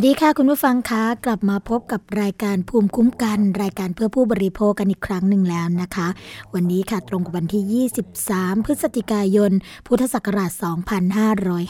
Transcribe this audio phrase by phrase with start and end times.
[0.00, 6.08] สวัสดีค่ะคุณผู้ฟังคะกลับมาพบกับรายการภูมิคุ้มกัน รายการเพื่อผู้บริโภคกันอีกครั้งหนึ่งแล้วนะคะ
[6.54, 7.86] วันนี้ค่ะตรงกับวันที่
[8.18, 9.52] 23 พฤศจิกายน
[9.86, 10.50] พุทธศักราช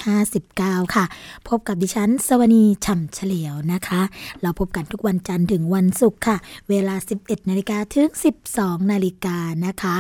[0.09, 1.05] 2559 ค่ะ
[1.49, 4.00] พบกับดิฉัน สวนีฉ่ำเฉลียวนะคะ
[4.43, 6.37] เราพบกันทุกวันจันทร์ถึงวันศุกร์ค่ะ
[6.71, 6.94] เวลา
[7.25, 8.09] 11 นาฬิกาถึง
[8.50, 9.37] 12 นาฬิกา
[9.67, 9.97] นะคะ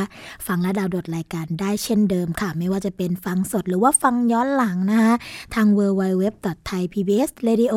[0.46, 5.14] ฟังและดาวโหลดรายการได้เช่นเดิมค่ะ ไม่ว่าจะเป็นฟังสดหรือว่าฟังย้อนหลังนะคะ
[5.54, 7.74] ทาง www.thaipbsradio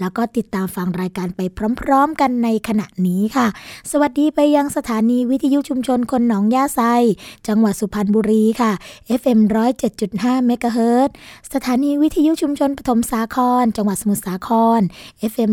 [0.00, 1.40] แล้วก็ติดตามฟังรายการไป
[1.80, 3.46] พร้อม ๆ กันในขณะนี้ค่ะ
[3.90, 6.80] สวัสดีไปยังสถานีวิทยุชุมชนคนหนองยาไซ
[7.48, 8.72] จังหวัดสุพรรณบุรีค่ะ
[9.20, 9.40] FM
[9.92, 11.10] 107.5เมกะเฮิรต
[11.54, 14.48] สถานีวิทยุชุมชนปฐมสาคร จังหวัดสมุทรสาค
[14.78, 14.80] ร
[15.32, 15.50] FM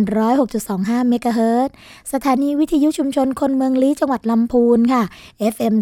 [0.53, 1.69] 106.25เมกะเฮิรต
[2.13, 5.03] สถานีวิทยุชุมชนคนเมืองลี้จังหวัดลำพูนค่ะ
[5.53, 5.75] FM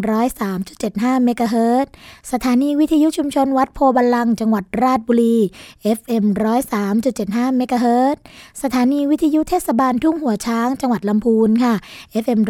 [0.48, 1.86] 103.7 105เมกะเฮิรต
[2.32, 5.36] สถานีวิทยุชุมชนวัดโพบาลัง จังหวัดราชบุรี
[5.98, 6.24] FM
[6.90, 8.16] 103.75 เมกะเฮิรต
[8.62, 11.74] สถานีวิทยุเทศบาลทุ่งหัวช้าง จังหวัดลำพูนค่ะ
[12.24, 12.40] FM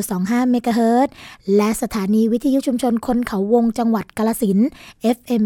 [0.00, 1.08] 106.25 เมกะเฮิรต
[1.56, 4.58] และสถานีวิทยุชุมชนคนเขาวง จังหวัดกาลสิน
[5.16, 5.42] FM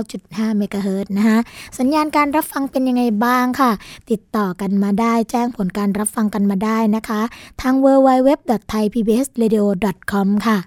[0.00, 1.38] 89.5 เมกะเฮิรตนะคะ
[1.78, 3.70] สัญญาณการรับฟังเป็นยังไงบ้างค่ะ
[4.10, 7.20] ติดต่อกันมาได้แจ้งผลการรับฟังกันมาได้นะคะ
[7.62, 10.58] ทาง www.thaipbsradio.com ค่ะ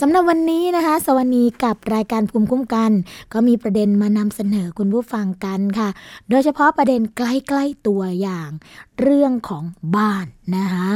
[0.00, 2.90] สำหรับวันนี้นะคะสวัสดีกับรายการภูมิคุ้มกัน
[3.32, 5.88] ก็มีประเด็นมานำเสนอคุณผู้ฟังกันค่ะ
[6.30, 8.50] โดยเฉพาะประเด็นใกล้ๆตัวอย่าง
[9.00, 9.64] เรื่องของ
[9.96, 10.26] บ้าน
[10.56, 10.88] นะคะ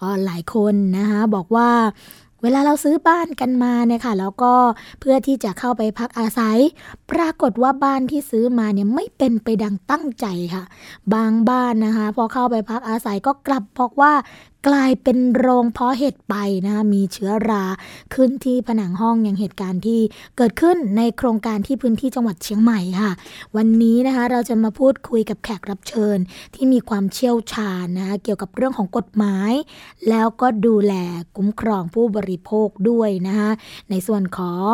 [0.00, 1.70] ก็หลายคนนะคะบอกว่า
[2.44, 4.54] เวลาเราซื้อบ้านกันมาเนี่ยค่ะแล้วก็
[5.00, 6.58] เพื่อที่จะเข้าไปพักอาศัย
[7.10, 10.64] ปรากฏว่าบ้านที่ซื้อมาเนี่ยไม่เป็นไปดังตั้งใจค่ะ
[11.14, 14.12] บางบ้านนะคะ พอเข้าไปพักอาศัยก็กลับบอกว่า
[14.68, 17.64] กลายเป็นโรงเพาะเห็ดไปนะคะมีเชื้อรา
[18.14, 20.00] ขึ้นที่ผนังห้องอย่างเหตุการณ์ที่
[20.36, 23.10] เกิดขึ้นในโครงการที่พื้นที่จังหวัดเชียงใหม่ค่ะ
[23.56, 26.18] วันนี้นะคะเราจะมาพูดคุยกับแขกรับเชิญ
[26.54, 29.52] ที่มีความเชี่ยวชาญนะคะเกี่ยวกับเรื่องของกฎหมาย
[30.08, 30.94] แล้วก็ดูแล
[31.36, 33.50] คุ้มครองผู้บริโภคด้วยนะคะ
[33.90, 34.72] ในส่วนของ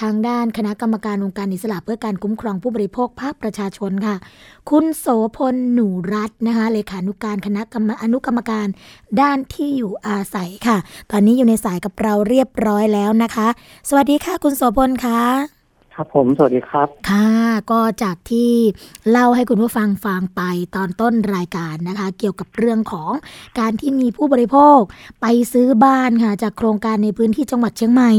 [0.00, 4.16] ทางด้านคณะกรรมการองค์การอิสระเพื่อการคุ้มครองผู้บริโภคภาคประชาชนค่ะ
[4.70, 5.06] คุณโส
[5.36, 8.68] พลหนูรัตน์นะคะเลขานุการคณะกรรมอนุกรรมการ
[9.20, 10.76] ด้านานที่อยู่อาศัยค่ะ
[11.10, 13.48] ตอนนี้อยู่ในสายกับเราเรียบร้อยแล้วนะคะ
[13.88, 15.20] สวัสดีค่ะคุณโสพลคะ
[15.94, 17.28] ครับผมสวัสดีครับ ค่ะ
[17.70, 18.52] ก็จากที่
[19.10, 20.42] เล่าให้คุณผู้ฟังฟังไป
[20.76, 23.12] ตอนต้นรายการนะคะ เกี่ยวกับเรื่องของ
[23.58, 24.80] การที่มีผู้บริโภค
[25.20, 28.10] ไปซื้อบ้านค่ะ จากโครงการในพื้นที่จังหวัดเชียงใหม่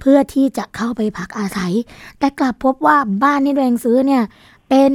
[0.00, 1.72] เพื่อที่จะเข้าไปพักอาศัย
[2.18, 4.22] แต่กลับพบว่าบ้านที่ตัวเองซื้อเนี่ย
[4.68, 4.90] เป็น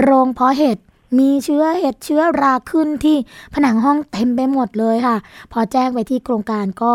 [0.00, 0.78] โรงเพาะเห็ด
[1.18, 3.16] มีเชื้อเห็ดเชื้อราขึ้นที่
[3.54, 5.16] ผนังห้องเต็มไปหมดเลยค่ะ
[5.52, 6.92] พอแจ้งไปที่โครงการก็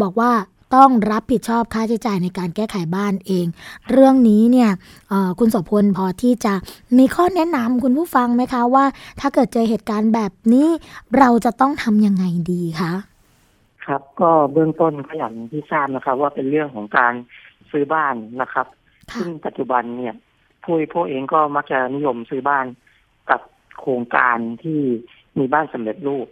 [0.00, 0.32] บอกว่า
[0.74, 3.46] ต้องรับผิดชอบค่าใช้จ่ายในการแก้ไขบ้านเอง
[3.90, 4.70] เรื่องนี้เนี่ย
[5.38, 6.54] คุณสพลพอที่จะ
[6.98, 8.84] มีข้อแนะนำคุณผู้ฟังไหมคะว่า
[9.20, 10.68] ถ้าเกิดเจอเหตุการณ์แบบนี้
[11.18, 12.92] เราจะต้องทำยังไงดีคะ
[13.86, 17.12] ครับ ก็เบื้องต้นก็อย่างที่ทราบนะครับ ว่าเป็นเรื่องของการ
[17.70, 18.66] ซื้อบ้านนะครับ
[19.14, 20.14] ซึ่งปัจจุบันเนี่ย
[20.64, 22.83] ผู้พวกเองก็มักจะนิยมซื้อบ้านกับ
[23.80, 24.80] โครงการที่
[25.38, 26.26] มีบ้านสำเร็จรูป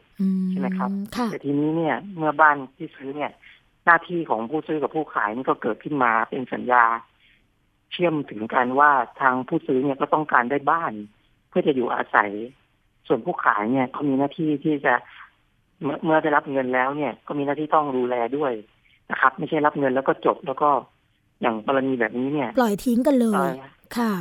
[0.50, 0.90] ใช่ไหมครับ
[1.30, 3.30] แต่ทีนี้เนี่ย เมื่อบ้านที่ซื้อเนี่ย
[3.84, 6.84] หน้าที่ของผู้ซื้อกับผู้ขายนี่ก็เกิดขึ้นมาเป็นสัญญา
[7.92, 10.92] เชื่อมถึงกันว่าทางผู้ซื้อเนี่ยก็ต้องการได้บ้าน
[11.48, 12.30] เพื่อจะอยู่อาศัย
[13.06, 14.94] ส่วนผู้ขายเนี่ยก็มีหน้าที่ที่จะ
[15.82, 18.52] เมื่อเมื่อได้รับเงินแล้วเนี่ย ก็มีหน้าที่ต้องดูแลด้วย
[19.10, 20.70] นะครับ ไม่ใช่รับเงินแล้วก็จบแล้วก็
[21.40, 23.50] อย่างกรณีแบบนี้เนี่ย ปล่อยทิ้งกันเลย
[23.98, 24.12] ค่ะ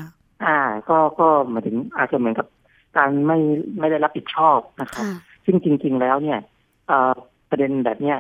[0.46, 0.60] อ่า
[0.90, 2.48] ก็ก็มาถึงอาจจะเหมือนกับ
[2.98, 3.38] การไม่
[3.80, 5.06] ไม่ได้รับผิดชอบนะครับ
[5.46, 6.40] ซึ่งจริง ๆ แล้วเนี่ย
[7.50, 8.18] ประเด็นแบบเนี้ย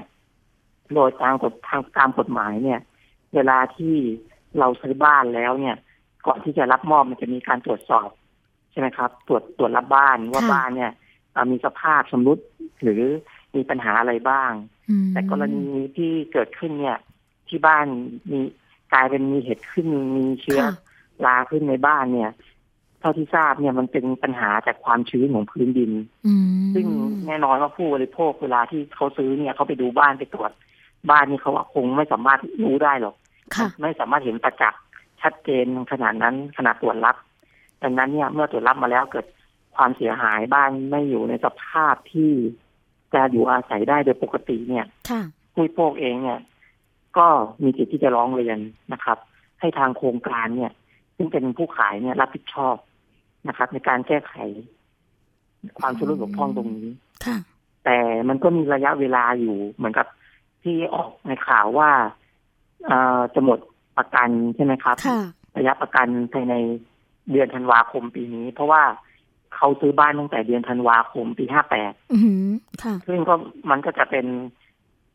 [0.95, 2.79] โดยทางกฎทางตามกฎหมายเนี่ย
[3.35, 3.95] เวลาที่
[4.59, 5.75] เราซื้อบ้านแล้วเนี่ย
[6.27, 8.09] ก่อนที่จะรับมอบมันจะมีการตรวจสอบ
[8.71, 10.91] ใช่ไหมครับ ตรวจตรวจรับบ้านว่าบ้านเนี่ย
[11.51, 12.43] มีสภาพสมรุติ
[12.83, 13.01] หรือ
[13.55, 14.51] มีปัญหาอะไรบ้าง
[15.11, 16.97] แต่กรณีที่เกิดขึ้นเนี่ย
[17.47, 17.85] ที่บ้าน
[18.31, 18.39] มี
[18.93, 19.87] กลายเป็นมีเหตุขึ้น
[20.17, 20.61] มีเชื้อ
[21.25, 22.31] ราขึ้นในบ้านเนี่ย
[23.01, 25.91] เท่าที่ทราบเนี่ยมันเป็นปัญหาจากความชื้นของพื้นดิน
[26.27, 26.85] อืมซึ่ง
[27.27, 30.51] แน่นอนว่าผู้บริโภคเวลาที่เขาซื้อเนี่ยเขาไปดูบ้านไปตรวจ
[31.09, 33.15] บ้านนี่เขาคงไม่สามารถรู้ได้หรอก
[33.55, 34.81] ค่ะไม่สามารถเห็นประจักษ์
[35.21, 37.15] ชัดเจนขนาดนั้นขนาดตรวจรับ
[37.83, 39.25] ดังนั้นเนี่ยเมื่อตรวจรับมาแล้วเกิด
[39.75, 42.31] ความเสียหายบ้านไม่อยู่ในสภาพที่
[43.13, 45.21] จะอยู่อาศัยได้โดยปกติเนี่ยค่ะ
[45.53, 46.39] ผู้บริโภคเองเนี่ย
[47.17, 47.27] ก็
[47.63, 48.57] มีสิทธิ์ที่จะร้องเรียน
[48.93, 49.17] นะครับ
[49.59, 50.71] ให้ทางโครงการเนี่ย
[51.15, 52.75] ซึ่งเป็นผู้ขายเนี่ยรับผิดชอบ
[53.47, 54.33] นะครับ ในการแก้ไข
[55.79, 56.89] ความชุลมุนบกพร่องตรงนี้
[57.25, 57.37] ค่ะ
[57.85, 57.97] แต่
[58.29, 60.07] มันก็มีระยะเวลาอยู่เหมือนกับ
[60.63, 61.89] ที่ออกในข่าวว่า
[62.85, 63.59] เอ่อจะหมด
[63.97, 65.21] ประกันใช่ไหมครับค่ะ
[65.57, 66.55] ระยะประกันภายใน
[67.31, 68.83] เดือนธันวาคมปีนี้ เพราะว่า
[69.55, 72.17] เขาซื้อบ้านตั้งแต่เดือนธันวาคมปีห้าแปดอื
[72.49, 72.51] ม
[72.83, 73.35] ค่ะซึ่งก็
[73.69, 74.25] มันก็จะเป็น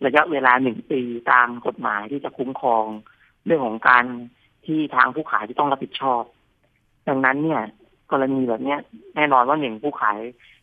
[0.07, 2.85] ระยะเวลาหนึ่งปีตามกฎหมายที่จะคุ้มครอง
[3.47, 4.05] เรื่องของการ
[4.67, 6.23] ที่ทางผู้ขายที่ต้องรับผิดชอบ
[7.09, 7.63] ดังนั้นเนี่ย
[8.11, 8.81] กรณีแบบเนี้ย
[9.17, 10.19] แน่นอนว่าหนึ่งผู้ขาย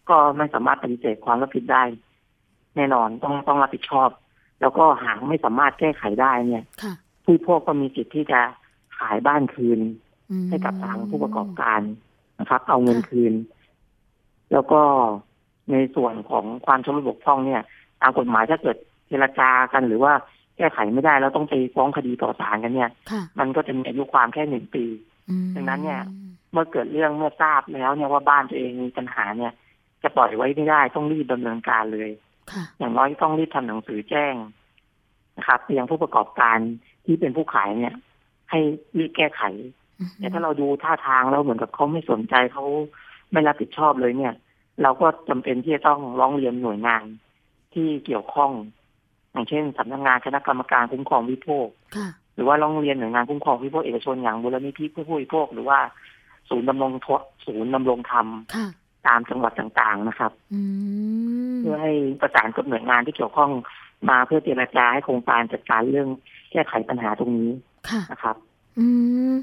[0.10, 1.84] ก็ไม่สามารถปฏิเสธความรับผิดได้
[2.76, 4.10] แน่นอนต้องต้องรับผิดชอบ
[4.62, 6.94] แล้วก็หากไม่สามารถแก้ไขได้เนี่ยค่ะ
[7.26, 8.40] ผู้บริโภคก็มีสิทธิ์ที่จะ
[8.98, 9.80] ขายบ้านคืน
[10.32, 11.82] อืมให้กับทางผู้ประกอบการ
[12.40, 13.34] นะครับ เอาเงินคืน
[14.52, 14.82] แล้วก็
[15.72, 17.62] ในส่วนของความชำรุดบกพร่องเนี่ย
[18.02, 20.14] ตามกฎหมายถ้าเกิดเจรจากันหรือว่า
[20.58, 24.86] แก้ไขไม่ได้แล้วต้องไปฟ้องคดีต่อศาลกันเนี่ยค่ะมันก็จะมีอายุความแค่หนึ่งปี
[25.30, 26.02] อืมดังนั้นเนี่ย
[26.54, 29.54] เมื่อเกิดเรื่องเมื่อทราบแล้วเนี่ยว่าบ้านตัวเองมีปัญหาเนี่ย
[30.04, 32.10] จะปล่อยไว้ไม่ได้ต้องรีบดำเนินการเลย
[32.52, 34.34] ค่ะอย่างน้อยต้องรีบทำหนังสือแจ้ง
[35.38, 36.58] นะครับไปยังผู้ประกอบการ
[37.06, 37.96] ที่เป็นผู้ขายเนี่ย
[38.52, 38.60] ให้
[38.98, 39.42] รีบแก้ไข
[40.00, 42.66] อืมแต่ถ้าเราดูท่าทางแล้วเหมือนกับเขาไม่สนใจเขา
[43.32, 44.34] ไม่รับผิดชอบเลยเนี่ย
[44.82, 47.04] เราก็จำเป็นที่จะต้องร้องเรียนหน่วยงาน
[47.74, 48.52] ที่เกี่ยวข้อง
[49.32, 55.80] อย่างเช่นสำนักงานคณะกรรมการคุ้มครองวิโภคค่ะหรือว่าร้องเรียนหน่วยงานคุ้มครองวิโภคเอกชนอย่างมูลนิธิผู้บริโภคหรือว่า
[56.54, 57.08] ศูนย์ดำรงท
[57.46, 58.68] ศูนย์ดำรงธรรมค่ะ
[59.08, 60.62] ตามจังหวัดต่างๆนะครับอื
[61.54, 63.52] มเพื่อให้ประสานกับหน่วยงานที่เกี่ยวข้อง
[64.10, 66.10] มาเพื่อเจรจาให้โครงการจัดการเรื่อง
[66.52, 67.52] แก้ไขปัญหาตรงนี้
[67.90, 68.36] ค่ะนะครับ
[68.80, 68.86] อื
[69.32, 69.34] ม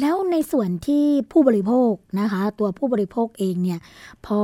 [0.00, 3.78] แล้วในส่วนที่ผู้บริโภคนะคะ ตัวผู้บริโภคเองเนี่ย
[4.26, 4.40] พอ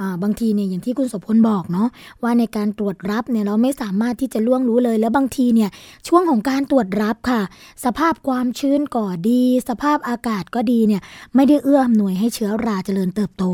[0.00, 1.88] อบางทีเนี่ยอย่างที่คุณโสพลบอกเนาะ
[2.22, 5.70] ว่าในการตรวจรับเนี่ยเราไม่สามารถที่จะล่วงรู้เลย แล้วบางทีเนี่ย
[6.08, 7.42] ช่วงของการตรวจรับค่ะ
[7.84, 11.02] สภาพความชื้นก็ดี สภาพอากาศก็ดีเนี่ย
[11.34, 13.44] ไม่ได้เอื้ออำนวยให้เชื้อราเจริญเติบโต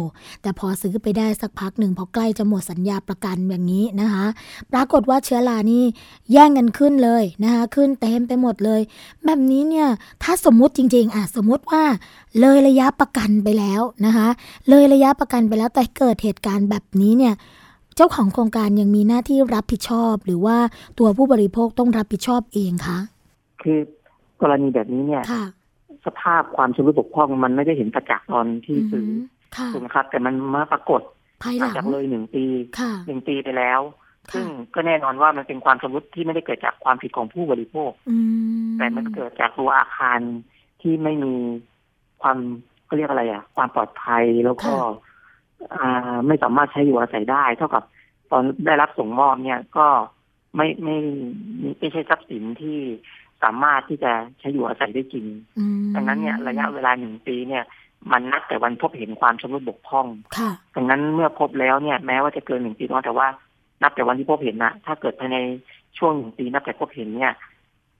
[0.42, 4.26] แต่พอซื้อไปได้สักพักหนึ่งพอใกล้จะหมดสัญญาประกันอย่างนี้นะคะ
[4.72, 5.84] ปรากฏว่าเชื้อรานี่
[6.32, 8.80] แย่งกันขึ้นเลยนะคะขึ้นเต็มไปหมดเลย
[9.24, 9.88] แบบนี้เนี่ย
[10.22, 11.82] ถ้าสมมุติจริงๆอะสมมุติว่า
[12.40, 14.28] เลยระยะประกันไปแล้วนะคะ
[14.68, 17.34] เลยระยะประกันไปแล้วแต่เกิดเหตุการณ์แบบนี้เนี่ย
[17.96, 20.56] เจ้าของโครงการยังมีหน้าที่รับผิดชอบ หรือว่า
[20.98, 22.98] ตัวผู้บริโภคต้องรับผิดชอบเองคะ
[23.62, 23.78] คือ
[24.42, 25.44] กรณีแบบนี้เนี่ยค่ะ
[26.06, 29.08] สภาพความชำรุดบกพร่องมันไม่ได้เห็นประจักษ์ตอนที่ซื้อม
[29.56, 31.00] ค่ะถูกไหมครับแต่มันมาปรากฏ
[31.42, 32.44] ภายหหลังลังจากเลยหนึ่งปี
[32.78, 34.01] ค่ะหนึ่งปีไปแล้วค่ะ
[34.32, 38.16] ซึ่งก็แน่นอนว่ามันเป็นความชำรุดที่ไม่ได้เกิดจากความผิดของผู้บริโภคอื
[38.68, 40.18] มแต่มันเกิดจากตัวอาคาร
[40.82, 41.34] ที่ไม่มี
[42.22, 42.38] ความ
[42.84, 44.72] เขาเรียกอะไรอะ ความปลอดภัยแล้วก็
[45.74, 47.84] อ่าไม่สามารถใช้อยู่อาศัยได้ เท่ากับ
[48.30, 49.86] ตอนได้รับส่งมอบเนี่ยก็
[50.56, 50.96] ไม่ไม่
[51.78, 52.78] ไม่ใช่ทรัพย์สินที่
[53.42, 55.26] สามารถที่จะใช้อยู่อาศัยได้จริง
[55.58, 57.64] อืมดังนั้นเนี่ยระยะเวลาหนึ่งปีเนี่ย
[58.12, 63.26] มันนับแต่วันพบเห็นความชำรุดบกพร่องค่ะดังนั้นเมื่อพบแล้วเนี่ย แม้ว่าจะเกินหนึ่งปีเนาะแต่ว่า
[63.82, 65.38] นับแต่วันที่พบเห็นนะถ้าเกิดภายใน
[65.98, 67.32] ช่วงหนึ่งปีนับแต่พบเห็นเนี่ย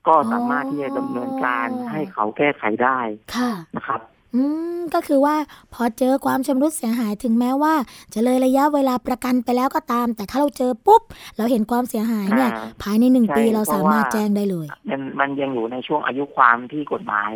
[0.06, 2.98] ก็สามารถที่จะดำเนินการให้เขาแก้ไขได้
[3.34, 4.00] ค่ะนะครับ
[4.34, 4.42] อื
[4.78, 5.36] มก็คือว่า
[5.74, 7.74] พอเจอความชำรุดเสียหายถึงแม้ว่า
[8.14, 11.02] จะเลยระยะเวลาประกันไปแล้วก็ตาม แต่ถ้าเราเจอปุ๊บ
[11.36, 17.32] เราเห็นความเสียหายเนี่ยอ่าภายในหนึ่งใช่ปีเราสามารถเพราะว่าแจ้งได้เลย มันมันยังอยู่ในช่วงอายุความที่กฎหมาย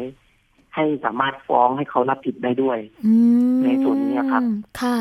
[0.75, 3.15] ให้สามารถฟ้องให้เขารับผิดได้ด้วยอื
[3.55, 4.43] มในส่วนนี้ครับ
[4.81, 4.99] ค่ะ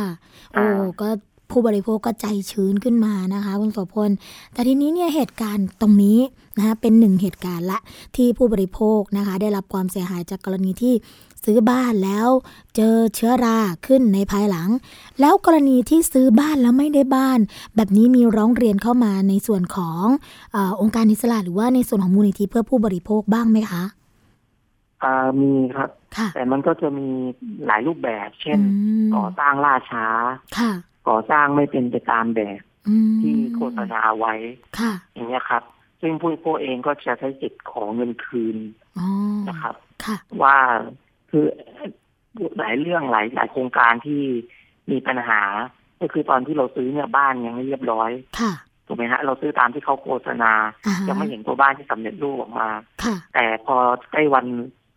[0.53, 1.09] โอ้อ่าก็
[1.55, 4.11] ผู้บริโภคก็ใจชื้นขึ้นมานะคะคุณโสพล
[4.53, 6.19] แต่ทีนี้เนี่ยเหตุการณ์ตรงนี้
[6.57, 7.79] นะคะเป็นหนึ่งเหตุการณ์ละ
[8.15, 10.93] ที่ผู้บริโภคนะคะได้รับความเสียหายจากกรณีที่
[11.45, 12.27] ซื้อบ้านแล้ว
[12.75, 14.69] เจอเชื้อราขึ้นในภายหลัง
[15.19, 17.39] แล้วกรณีที่ซื้อบ้านแล้วไม่ได้บ้าน
[17.75, 20.05] แบบนี้มีร้องเรียนเข้ามาในส่วนของ
[20.55, 23.83] อาองค์การอิสระหรือว่าในส่วนของมูลนิธิเพื่อผู้บริโภคบ้างไหมคะ
[25.03, 27.07] อ่ามีครับค่ะแต่มันก็จะมี
[27.65, 28.65] หลายรูปแบบ เช่นอื
[29.05, 30.05] มก่อสร้างล่าช้า
[30.57, 30.71] ค่ะ
[31.07, 34.33] ก่อสร้างไม่เป็นไปตามแบบอืมที่โฆษณาไว้
[34.79, 35.63] ค่ะอย่างเงี้ยครับ
[36.01, 38.57] ซึ่งผู้บริโภคเองก็จะใช้สิทธิ์ของเงินคืน
[38.97, 39.07] อ๋อ
[39.49, 40.55] นะครับค่ะว่า
[41.29, 41.45] คือ
[42.59, 44.21] หลายเรื่องหลายหลายโครงการที่
[44.91, 45.41] มีปัญหา
[46.01, 48.53] ก็คือตอนที่เราซื้อเนี่ยบ้านยังไม่เรียบร้อยค่ะ
[48.87, 50.51] ถูกไหมฮะเราซื้อตามที่เขาโฆษณา
[50.85, 52.69] อ่าฮะยังไม่เห็นตัวบ้านที่สำเร็จรูปออกมา
[53.03, 53.75] ค่ะแต่พอ
[54.11, 54.45] ใกล้วัน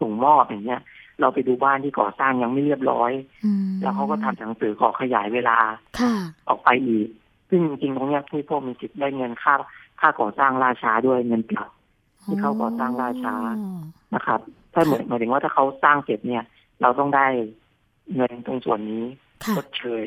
[0.01, 0.83] ส่งมอบอย่างเงี้ย
[1.21, 3.13] เราไปดูบ้านที่ก่อสร้างยังไม่เรียบร้อย
[3.45, 5.59] อืมแล้วเขาก็ทำหนังสือขอขยายเวลา
[6.01, 6.15] ค่ะ
[6.49, 7.09] ออกไปอีก
[7.49, 9.55] ซึ่งจริงๆตรงเนี้ยผู้บริโภคมีสิทธิ์ได้เงินค่า
[10.01, 11.71] ค่าก่อสร้างล่าช้าด้วยเงินปรับ
[12.25, 13.35] ที่เขาก่อสร้างล่าช้า
[14.15, 14.41] นะครับ
[14.75, 16.45] ถ้าเหมือนหมายถึงว่าถ้าเขาสร้างเสร็จเนี่ย
[16.83, 17.27] เราต้องได้
[18.15, 19.05] เงินตรงส่วนนี้
[19.45, 20.07] ค่ะชดเชย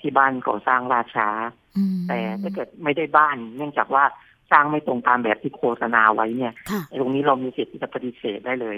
[0.00, 1.28] ที่บ้านก่อสร้างล่าช้า
[1.76, 4.04] อืมแต่ถ้าเกิดไม่ได้บ้าน เนื่องจากว่า
[4.50, 8.76] สร้างไม่ตรงตามแบบที่โฆษณาไว้เนี่ยค่ะไอ้ตรงนี้เรามีสิทธิ์ที่จะปฏิเสธได้เลย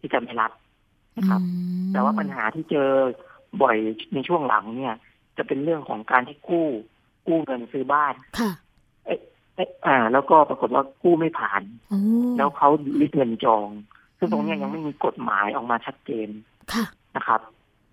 [0.00, 0.52] ที่จะไม่รับ
[1.16, 1.48] นะครับอื
[1.82, 2.88] มแต่ว่าปัญหาที่เจอ
[3.62, 3.76] บ่อย
[4.14, 4.94] ในช่วงหลังเนี่ย
[5.36, 6.66] จะเป็นเรื่องของการที่กู้
[7.26, 8.50] กู้เงินซื้อบ้านค่ะ
[9.06, 9.18] เอ๊ะ
[9.54, 11.98] เอ๊ะอ่า แล้วก็ปรากฏว่ากู้ไม่ผ่านโอ้
[12.36, 12.68] แล้วเขา
[13.00, 13.68] ริบเงินจอง
[14.18, 16.28] ซึ่งตรงเนี้ยอืมยังไม่มีกฎหมายออกมาชัดเจน
[16.72, 16.84] ค่ะ
[17.16, 17.40] นะครับ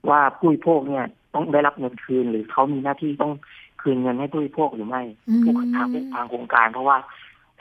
[0.10, 3.34] ว่าผู้บริโภคเนี่ยต้องได้รับเงินคืนหรือเขามีหน้าที่ต้อง
[3.82, 6.98] คืนเงินให้ผู้บริโภคหรือไม่อืมผู้ทางทางโครงการ เพราะว่า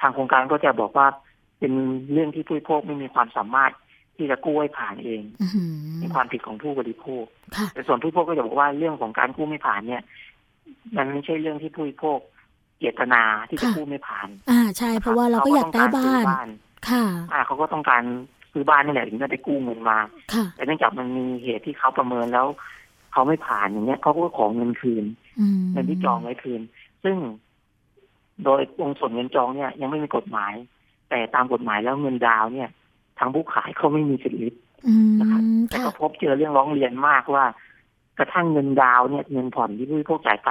[0.00, 1.06] ทางโครงการก็จะบอกว่า
[1.58, 1.72] เป็น
[2.12, 3.72] เรื่องที่ผู้บริโภคไม่มีความสามารถ
[4.18, 7.24] ที่จะกู้ให้ผ่านเองอื้อหือเป็นความผิดของผู้บริโภค
[7.56, 10.02] ค่ะแต่ส่วนผู้บริโภคก็จะบอกว่าเรื่องของการกู้ไม่ผ่านเนี่ย
[10.96, 12.18] มันไม่ใช่เรื่องที่ผู้บริโภค
[12.78, 16.48] เจตนาที่จะค่ะกู้ไม่ผ่าน อ่าใช่ เพราะว่าเราก็อยากได้บ้านเขก็ต้องกรซื้อบ้าน
[16.88, 18.02] ค่ะ อ่าเขาก็ต้องการ
[18.52, 19.98] ซื้อบ้านนี่แหละถึงจะไปกู้เงินมา
[20.34, 22.46] ค่ะแต่เนื่องจากมันมีเหตุที่เขาประเมินแล้ว
[23.12, 25.04] เขาไม่ผ่านอย่างเงี้ยเขาก็ขอเงินคืน
[25.40, 26.60] อืมเงินที่จองไว้คืน
[27.04, 27.16] ซึ่ง
[28.44, 30.54] โดยองค์ส่วนเงินจองเนี่ยยังไม่มีกฎหมาย
[31.10, 32.70] แต่ตามกฎหมายแล้วเงินดาวน์เนี่ย
[33.18, 34.54] ทางผู้ขายเขาไม่มีสิทธิ์ริบ
[34.86, 37.44] อืมนะครับแต่ค่ะก็พบเจอเรื่องร้องเรียนมากว่า
[38.18, 40.50] กระทั่งเงินดาวน์เนี่ยเงินผ่อนที่ผู้บริโภคจ่ายไป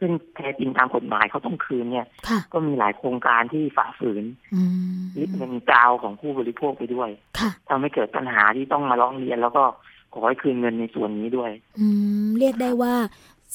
[0.00, 4.62] ซึ่งแท้จริงตามกฎหมายเขาต้องคืนเนี่ยค่ะก็มีหลายโครงการที่ฝ่าฝืนอื
[4.98, 9.64] มริบเงินดาวน์ของผู้บริโภคไปด้วยค่ะทำให้เกิดปัญหาที่ต้องมาร้องเรียนแล้วก็
[10.12, 11.86] ขอให้คืนเงินในส่วนนี้ด้วย อื
[12.24, 12.94] มเรียกได้ว่า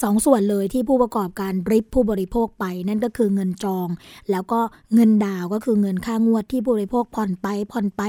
[0.01, 3.88] สองส่วนเลยที่ผู้ประกอบการริบผู้บริโภคไป นั่นก็คือเงินจอง
[4.32, 4.60] แล้วก็
[4.94, 8.01] เงินดาวก็คือเงินค่างวดที่ผู้บริโภคผ่อนไปผ่อนไป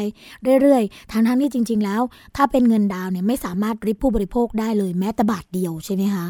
[0.60, 2.02] เรื่อยๆทั้งทั้งๆที่จริง ๆ แล้ว
[2.36, 6.26] ถ้าเป็นเงินดาวเนี่ยไม่สามารถริบผู้บริโภคได้เลยแม้แต่บาทเดียวใช่ไหมคะ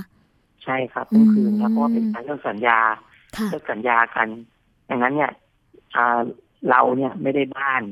[0.65, 2.79] ใช่ครับต้องคืนอืนะมเพราะว่าเป็นการเลิกสัญญา
[3.37, 4.29] ค่ะเลิกสัญญากัน
[4.89, 5.31] ดังนั้นเนี่ย
[5.97, 6.21] อ่า
[6.71, 7.83] เราเนี่ยไม่ได้บ้าน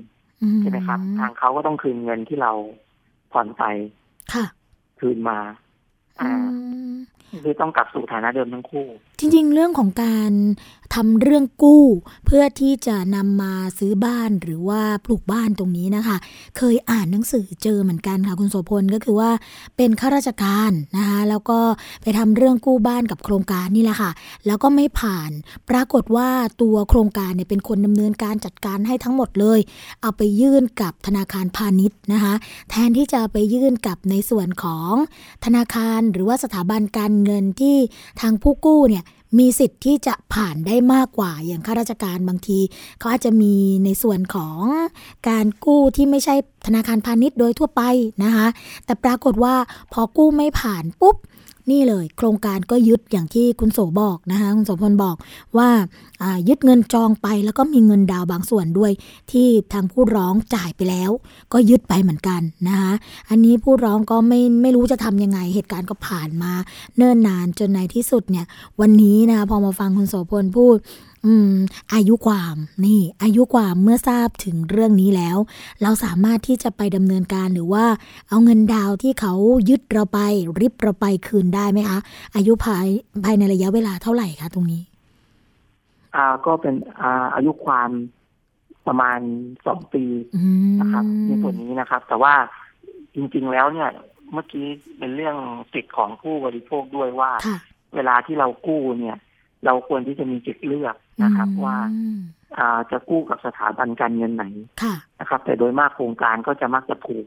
[0.43, 2.53] อืใช่ไหมครับ ทางเขาก็ต้องคืนเงินที่เรา
[3.33, 3.63] ผ่อนไป
[4.33, 4.45] ค่ะ
[5.01, 5.39] คืนมา
[6.23, 6.49] อือ่า
[6.91, 6.95] ม
[7.43, 8.87] คือต้องกลับสู่ฐานะเดิมทั้งคู่
[9.21, 10.33] จริงๆ เรื่องของการ
[10.95, 11.85] ทำเรื่องกู้
[12.27, 16.17] เพื่อที่จะนำมาซื้อบ้านหรือว่าปลูกบ้านตรงนี้นะคะ
[16.57, 19.31] เคยอ่านหนังสือเจอเหมือนกันค่ะคุณโสพลก็คือว่า
[19.77, 21.59] เป็นข้าราชการนะคะแล้วก็
[22.03, 24.11] ไปทำเรื่องกู้บ้านกับโครงการนี่แหละค่ะ
[24.47, 25.31] แล้วก็ไม่ผ่าน
[25.71, 26.29] ปรากฏว่า
[26.63, 29.61] ตัวโครงการเนี่ยเป็นคนดำเนินการจัดการให้ทั้งหมดเลย
[30.03, 32.35] เอาไปยื่นกับธนาคารพาณิชย์นะคะ
[32.71, 34.93] แทนที่จะไปยื่นกับในส่วนของ
[35.45, 37.77] ธนาคารหรือว่าสถาบันการเงินที่
[38.21, 39.05] ทางผู้กู้เนี่ย
[39.39, 42.59] มีสิทธิ์ที่จะผ่านได้มากกว่าอย่างข้าราชการบางที
[42.99, 44.61] เขาอาจจะมีในส่วนของ
[45.29, 46.35] การกู้ที่ไม่ใช่
[46.67, 47.83] ธนาคารพาณิชย์โดยทั่วไป
[48.25, 48.47] นะคะ
[48.85, 49.55] แต่ปรากฏว่า
[49.93, 51.17] พอกู้ไม่ผ่านปุ๊บ
[51.71, 55.17] นี่เลย โครงการก็ยึดอย่างที่คุณโสบอกนะคะคุณโสพลบอก
[55.57, 58.93] ว่าายึดเงินจองไปแล้วก็มีเงินดาวน์บางส่วนด้วย
[59.31, 61.11] ที่ทางผู้ร้องจ่ายไปแล้ว
[61.53, 62.93] ก็ยึดไปเหมือนกันนะคะ
[63.31, 66.53] อันนี้ผู้ร้องก็ไม่ไม่รู้จะทำยังไง เหตุการณ์ก็ผ่านมา
[66.97, 68.47] เนิ่นนานจนในที่สุดเนี่ย
[68.81, 70.77] วันนี้นะคะพอมาฟังคุณโสพลพูด
[71.27, 71.53] อืม
[71.95, 75.37] อายุความนี่ อายุความเมื่อทราบถึงเรื่องนี้แล้ว
[75.83, 77.85] เราสามารถที่จะไปดำเนินการหรือว่า
[78.29, 79.35] เอาเงินดาวน์ที่เขา
[79.69, 80.19] ยึดเราไป
[80.61, 81.99] ริบเราไปคืนได้ไหมคะ
[82.37, 82.87] อายุภาย
[83.25, 84.83] ภายในระยะเวลาเท่าไหร่คะตรงนี้
[86.15, 87.91] อ่าก็เป็นอ่าอายุความ
[88.87, 89.21] ประมาณ
[89.67, 90.05] สองปี
[90.37, 90.43] อื
[90.75, 92.35] มนะครับในส่วนนี้นะครับ แต่ว่า
[93.15, 93.91] จริงๆแล้วเนี่ย
[94.33, 94.67] เมื่อกี้
[94.99, 95.37] เป็นเรื่อง
[95.73, 97.59] สิทธิ์ของผู้บริโภคด้วยว่าค่ะ
[97.95, 99.17] เวลาที่เรากู้เนี่ย
[99.65, 102.19] เราควรที่จะมีสิทธิ์เลือก นะครับว่าอืม
[102.59, 104.45] อ่าจะกู้กับสถาบันการเงินไหน
[104.83, 107.27] ค่ะนะครับ แต่โดยมากโครงการก็จะมักจะผูก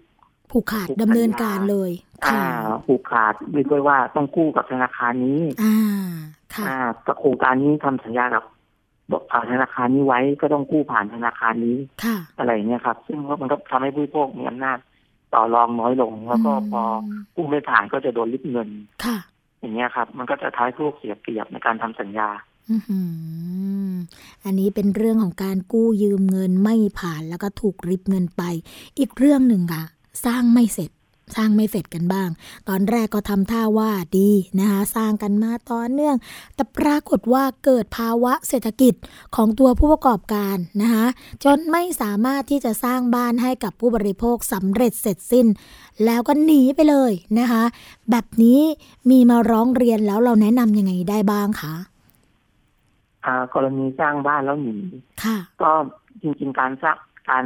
[0.52, 1.92] ผูกขาดผูกดำเนินการเลย
[2.26, 2.46] อ่าค่ะ
[2.86, 3.34] ผูกขาด
[3.72, 5.76] ด้วยว่าต้องกู้กับธนาคารนี้ อ่า
[6.56, 6.78] ค่ะอ่า
[7.08, 8.44] กับโครงการนี้ทำสัญญากับ
[9.12, 14.78] บอกผ่านธนาคารนี้ไว้ก็ต้องกู้ผ่านธนาคารนี้ค่ะอะไรอย่างเงี้ยครับ ซึ่งมันก็ทำให้ผู้บริโภคมีอำนาจ
[15.34, 16.82] ต่อรองน้อยลง แล้วก็พอ
[17.36, 18.70] กู้ไม่ผ่านก็จะโดนริบเงิน
[19.06, 19.18] ค่ะ
[19.60, 22.30] อย่างเงี้ยครับ มันก็จะท้ายผู้เสียเปรียบในการทำสัญญา
[24.44, 28.44] อันนี้เป็นเรื่องของการกู้ยืมเงินไม่ผ่านแล้วก็ถูกริบเงินไป
[29.00, 29.84] อีกเรื่องหนึ่งค่ะ
[30.26, 30.92] สร้างไม่เสร็จ
[31.38, 32.30] สร้างไม่เสร็จกันบ้าง
[32.68, 36.16] ตอนแรกก็ทำท่าว่าดีนะคะ สร้างกันมาต่อเนื่อง
[36.56, 38.94] แต่ปรากฏว่าเกิดภาวะเศรษฐกิจ
[39.36, 41.06] ของตัวผู้ประกอบการนะคะ
[41.44, 45.48] จนไม่สามารถที่จะสร้างบ้านให้กับผู้บริโภคสำเร็จเสร็จสิ้น
[46.06, 47.64] แล้วก็หนีไปเลยนะคะ
[48.12, 48.62] แบบนี้
[49.10, 51.76] มีมาร้องเรียนแล้วเราแนะนำยังไงได้บ้างคะ
[53.54, 54.78] กรณีสร้างบ้านแล้วหนี
[55.24, 55.72] ค่ะก็
[56.22, 56.98] จริง ๆ การสร้าง
[57.30, 57.46] การ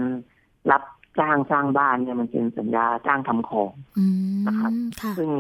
[0.72, 0.84] รับ
[1.20, 4.06] จ้างสร้างบ้านเนี่ยมันเป็นสัญญาจ้างทำของอื
[4.40, 5.32] มนะครับค่ะซึ่ง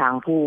[0.00, 0.42] ทางผู้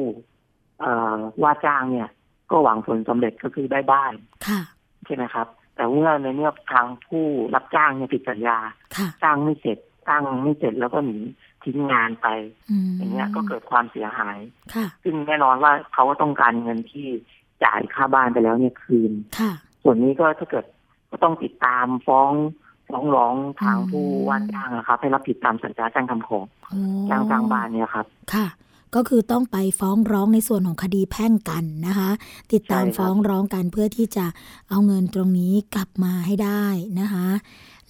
[0.80, 2.10] เอ่อว่าจ้างเนี่ย
[2.52, 4.14] ก็หวังผลสำเร็จก็คือได้บ้าน
[4.48, 4.62] ค่ะ
[5.06, 8.58] ใช่ไหมครับ แต่เมื่อในเมื่อทางผู้รับจ้างเนี่ยผิดสัญญา
[8.96, 9.78] ค่ะจ้างไม่เสร็จ
[10.10, 11.18] ตั้งไม่เสร็จแล้วก็หนี
[11.64, 12.28] ทิ้งงานไป
[12.72, 14.40] อืมอย่างเงี้ยก็เกิดความเสียหาย
[14.74, 17.08] ค่ะซึ่งแน่นอนว่าเขาก็ต้องการเงินที่
[17.64, 19.52] จ่ายค่าบ้านไปแล้วเนี่ยคืนค่ะ
[19.84, 20.66] ส่วนนี้ก็ถ้าเกิด
[21.12, 22.32] ก็ต้องติดตามฟ้อง
[22.90, 28.46] ฟ้องร้องทางอืมผู้ว่าจ้างนะครับให้รับผิดตามสัญญาจ้างทำของโอ้จ้างสร้างบ้านเนี่ยครับ ค่ะ
[28.96, 32.10] ก็คือต้องไปฟ้องร้องในส่วนของคดีแพ่งกันนะคะ
[32.54, 34.26] ติดตามใช่ครับฟ้องร้องกันเพื่อที่จะ
[34.70, 36.66] เอาเงินตรงนี้กลับมาให้ได้
[37.00, 37.28] นะคะ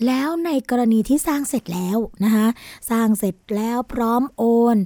[0.05, 2.47] แล้วในกรณีที่สร้างเสร็จแล้วนะคะ
[2.91, 4.43] สร้างเสร็จแล้วพร้อมโอ
[4.75, 4.77] น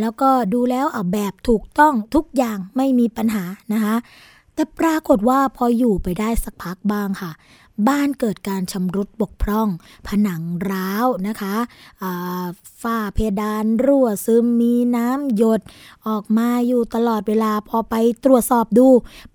[0.00, 3.94] แล้วก็ดูแล้วเอาแบบถูกต้องทุกอย่างไม่มีปัญหานะคะ
[4.54, 7.32] แต่ปรากฏว่าพออยู่ไปได้สักพักบ้างค่ะ
[7.88, 9.68] บ้านเกิดการชำรุดบกพร่อง
[10.08, 11.54] ผนังร้าวนะคะ
[12.82, 15.60] ฝ้าเพดานรั่วซึมมีน้ำหยด
[16.06, 18.88] ออกมาอยู่ตลอดเวลาพอไปตรวจสอบดู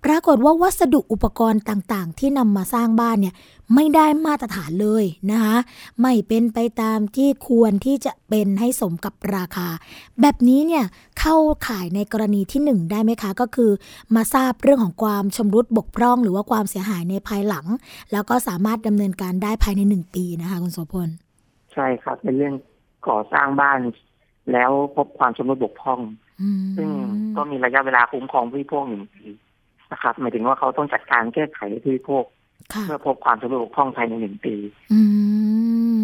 [0.04, 3.34] ปรากฏว่าวัสดุอุปกรณ์ต่างๆ ที่นำมาสร้างบ้านเนี่ย
[3.74, 5.56] ไม่ได้มาตรฐานเลยนะคะ
[6.02, 9.68] ไม่เป็นไปตามที่ควรที่จะเป็นให้สมกับราคา
[10.20, 10.84] แบบนี้เนี่ย
[11.20, 11.36] เข้า
[11.68, 13.70] ข่ายในกรณีที่หนึ่งได้ไหมคะ ก็คือ
[14.14, 17.66] มาทราบเรื่องของความชำรุดบกพร่อง หรือว่าความเสียหายในภายหลัง
[18.12, 21.08] แล้วก็สามารถดำเนินการได้ภายในหนึ่งปีนะคะคุณโสพล
[21.72, 22.54] ใช่ครับ เป็นเรื่อง
[23.08, 23.78] ก่อสร้างบ้าน
[24.52, 26.00] แล้วพบความชำรุดบกพร่อง
[26.40, 26.88] อืมซึ่ง
[27.36, 29.24] ก็มีระยะเวลาคุ้มครองผู้บริโภคหนึ่งปี
[29.92, 32.35] นะครับหมายถึงว่าเขาต้องจัดการแก้ไขผู้บริโภคค่ะ
[32.88, 34.54] เมื่อพบความชำรุดบกพร่องภายในหนึ่งปี
[34.92, 35.00] อื
[35.98, 36.02] ม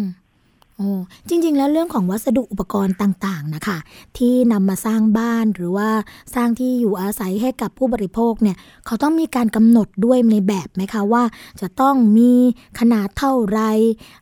[0.77, 0.89] โอ้
[1.29, 3.77] จริง ๆ แล้วเรื่องของวัสดุอุปกรณ์ต่างๆนะคะ
[4.17, 5.89] ที่นำมาสร้างบ้านหรือว่า
[6.35, 11.23] สร้างที่อยู่อาศัยให้กับผู้บริโภคเนี่ย เขาต้องมีการกำหนดด้วยในแบบไหมคะว่า
[11.61, 12.33] จะต้องมี
[12.79, 13.59] ขนาดเท่าไร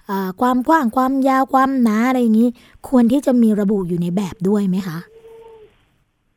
[0.10, 2.50] อ่าความกว้างความยาวความหนาอะไรอย่างนี้
[2.90, 4.98] ควรที่จะมีระบุอยู่ในแบบด้วยไหมคะ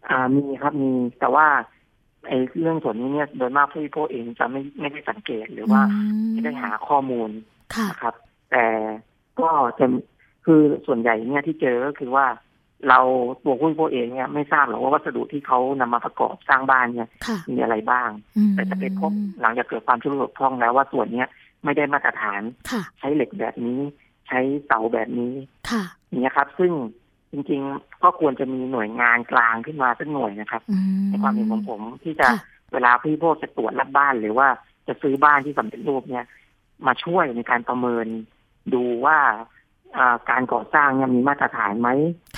[0.09, 0.91] อ่ามีครับมี
[1.21, 1.47] แต่ว่า
[2.29, 7.31] ไอ้เรื่องส่วนนี้เนี่ยโดยมากผู้บริโภคเองจะไม่ไม่ได้สังเกตหรือว่าอืมไม่ได้หาข้อมูล
[7.75, 8.15] ค่ะนะครับ
[8.51, 8.67] แต่
[9.41, 9.87] ก็จะ
[10.45, 12.27] คือส่วนใหญ่เนี่ยที่เจอก็คือว่า
[12.89, 13.01] เรา
[13.45, 21.29] ตัวผู้บริโภคเองเนี่ยไม่ทราบหรอกว่าวัสดุที่เขานำมาประกอบสร้างบ้านเนี่ยค่ะมีอะไรบ้างอืมแต่จะไปพบหลังจากเกิดความชำรุดบกพร่องแล้วว่าส่วนเนี้ย
[21.65, 23.81] ไม่ได้มาตรฐานค่ะใช้เหล็กแบบนี้
[24.29, 25.35] ใช้เสาแบบนี้
[25.71, 26.73] ค่ะอย่างเงี้ยครับ ซึ่ง
[27.35, 32.39] จริงๆ ก็ควรจะมีหน่วยงานกลางขึ้นมาสักหน่วยนะครับอืมในความเห็นของผมที่จะค่ะ
[32.73, 34.49] เวลาผู้บริโภคจะตรวจรับบ้านหรือว่า
[34.89, 36.25] จะซื้อบ้านที่สำเร็จรูปเนี่ย
[36.87, 38.07] มาช่วยในการประเมิน
[38.75, 39.19] ดูว่า
[39.97, 41.89] อ่าการก่อสร้างเนี่ยมีมาตรฐานไหม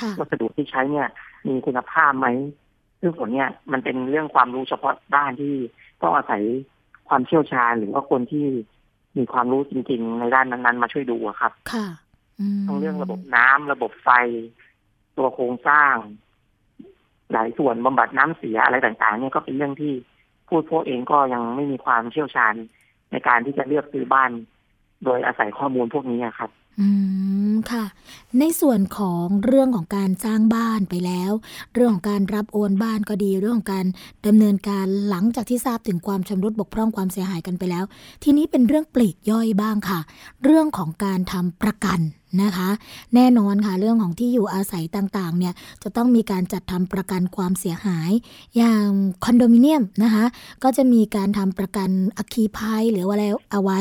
[0.01, 1.09] ค่ะวัสดุที่ใช้เนี่ย
[1.49, 2.27] มีคุณภาพไหม
[3.01, 5.55] ซึ่งผลเนี่ยมันเป็นเรื่องความรู้เฉพาะด้านที่
[6.03, 6.43] ต้องอาศัย
[7.09, 8.47] ความเชี่ยวชาญหรือว่าคนที่
[9.17, 11.87] มีความรู้จริง ๆ ในด้านนั้นๆ มาช่วยดูอะครับ ค่ะ
[12.55, 14.11] มทั้งเรื่องระบบน้ำระบบไฟ
[15.19, 15.95] ตัวโครงสร้าง
[17.33, 19.93] หลายส่วนบำบัดน้ำเสียอะไรต่างๆ เนี่ยก็เป็นเรื่องที่
[20.49, 22.55] ผู้พวกเองก็ยังไม่มีความเชี่ยวชาญ
[23.11, 24.31] ในการที่จะเลือกซื้อบ้าน
[25.05, 26.51] โดยอาศัยข้อมูลพวกนี้ครับ
[26.81, 26.89] อื
[27.53, 27.85] มค่ะ
[28.39, 31.33] ในส่วนของเรื่องของการสร้างบ้านไปแล้ว
[31.75, 33.87] เรื่องของการรับโอนบ้านก็ดี เรื่องของการ
[34.27, 37.85] ดำเนินการหลังจากที่ทราบถึงความชำรุดบกพร่องความเสียหายกันไปแล้ว
[38.23, 40.01] ทีนี้เป็นเรื่องปลีกย่อยบ้างค่ะ
[40.45, 42.01] เรื่องของการทำประกัน
[42.43, 42.69] นะคะ
[43.15, 48.11] แน่นอนค่ะเรื่องของที่อยู่อาศัยต่างๆเนี่ยจะต้องมีการจัดทำประกันความเสียหาย
[48.57, 48.87] อย่าง
[49.25, 50.25] คอนโดมิเนียมนะคะ
[50.63, 53.81] ก็จะมีการทำประกันอัคคีภัยหรือว่าอะไรเอาไว้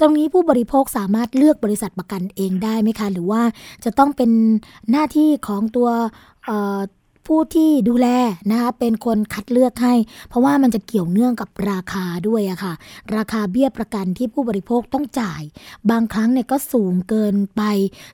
[0.00, 3.42] ตรงนี้ผู้บริโภคสามารถเลือกบริษัทประกันเองได้ไหมคะ หรือว่า
[3.84, 4.30] จะต้องเป็น
[4.90, 5.88] หน้าที่ของตัว
[6.46, 6.80] เอ่อ
[7.26, 8.08] ผู้ที่ดูแล
[8.50, 9.94] นะคะเป็นคนคัดเลือกให้
[10.28, 12.74] เพราะว่ามันจะเกี่ยวเนื่องกับราคาด้วยอะค่ะ
[13.16, 15.42] ราคาเบี้ยประกันที่ผู้บริโภคต้องจ่าย
[15.90, 17.62] บางครั้งเนี่ยก็สูงเกินไป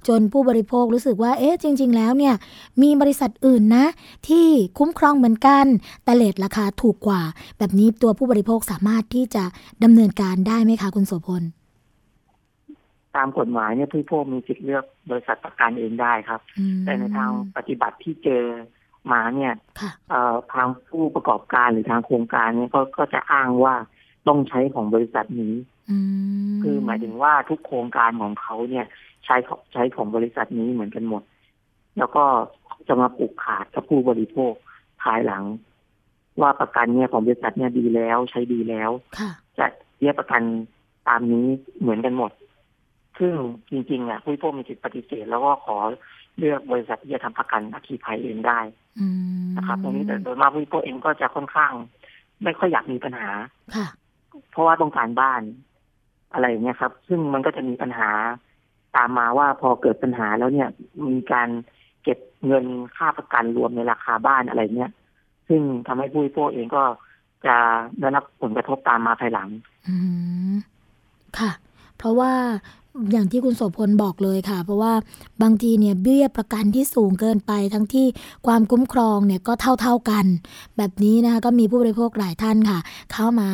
[0.09, 2.35] จนผู้บริโภครู้สึกว่าเอ๊ะจริง ๆ แล้วเนี่ย
[2.83, 3.87] มีบริษัทอื่นนะ
[4.29, 4.47] ที่
[4.79, 5.65] คุ้มครองเหมือนกัน
[6.05, 7.23] แต่เลทราคาถูกกว่า
[7.59, 9.45] แบบนี้ตัวผู้บริโภคสามารถที่จะ
[9.85, 11.45] ดำเนินการได้ไหมคะคุณโสพล
[13.17, 18.45] ตามกฎหมายเนี่ยผู้บริโภคมีสิทธิ์เลือกบริษัทประกันเองได้ครับอืมแต่ในทางปฏิบัติที่เจอ
[19.13, 23.75] มาเนี่ยค่ะเอ่อทางผู้ประกอบการหรือทางโครงการเนี่ยก็ก็จะอ้างว่า
[24.29, 25.55] ต้องใช้ของบริษัทนี้
[25.91, 25.99] อื
[26.53, 28.87] มคือหมายถึงว่าทุกโครงการของเขาเนี่ย
[29.25, 31.23] ใช้ของใช้ของบริษัทนี้เหมือนกันหมด
[31.99, 32.25] แล้วก็
[32.89, 34.53] จะมาปลูกขาดกับผู้บริโภค
[35.03, 35.45] ภายหลัง
[36.41, 39.67] ว่าประกันเนี่ยของบริษัทเนี่ยดีแล้วใช้ดีแล้วค่ะจะ
[40.01, 40.43] เรียกประกัน
[41.09, 41.47] ตามนี้
[41.81, 42.31] เหมือนกันหมด
[43.19, 43.35] ซึ่ง
[43.71, 45.77] จริงๆอะผู้บริโภคมีสิทธิปฏิเสธแล้วก็ขอ
[46.39, 48.86] เลือกบริษัทที่จะทำประกันอัคคีภัยเองได้อืม
[49.57, 51.73] นะครับตรงนี้แต่โดยมากผู้บริโภคเองก็จะค่อนข้าง
[52.43, 53.31] ไม่ค่อยอยากมีปัญหา
[53.75, 53.87] ค่ะ
[54.51, 55.43] เพราะว่าต้องการบ้าน
[56.33, 58.11] อะไรอย่างเงี้ยครับ ซึ่งมันก็จะมีปัญหา
[58.97, 60.69] ตามมาว่าพอเกิดปัญหาแล้วเนี่ย
[61.09, 61.49] มีการ
[62.03, 62.65] เก็บเงิน
[62.97, 64.93] ค่าประกันรวมในราคาบ้านอะไรเนี่ย
[65.49, 66.83] ซึ่งทำให้ผู้บริโภคเองก็
[67.47, 67.57] จะ
[68.01, 69.49] ได้รับผลกระทบตามมาภายหลัง
[69.89, 69.95] อื
[70.53, 70.55] ม
[71.39, 71.51] ค่ะ
[71.99, 72.33] เพราะว่า
[73.13, 74.93] อย่างที่คุณโสพลบอกเลยค่ะ เพราะว่า
[75.43, 78.07] บางทีเนี่ยเบี้ยประกันที่สูงเกินไป ทั้งที่
[78.47, 80.27] ความคุ้มครองเนี่ยก็เท่าๆกัน
[80.77, 82.79] แบบนี้นะคะก็มีผู้บริโภคหลายท่านค่ะ
[83.13, 83.49] เข้ามา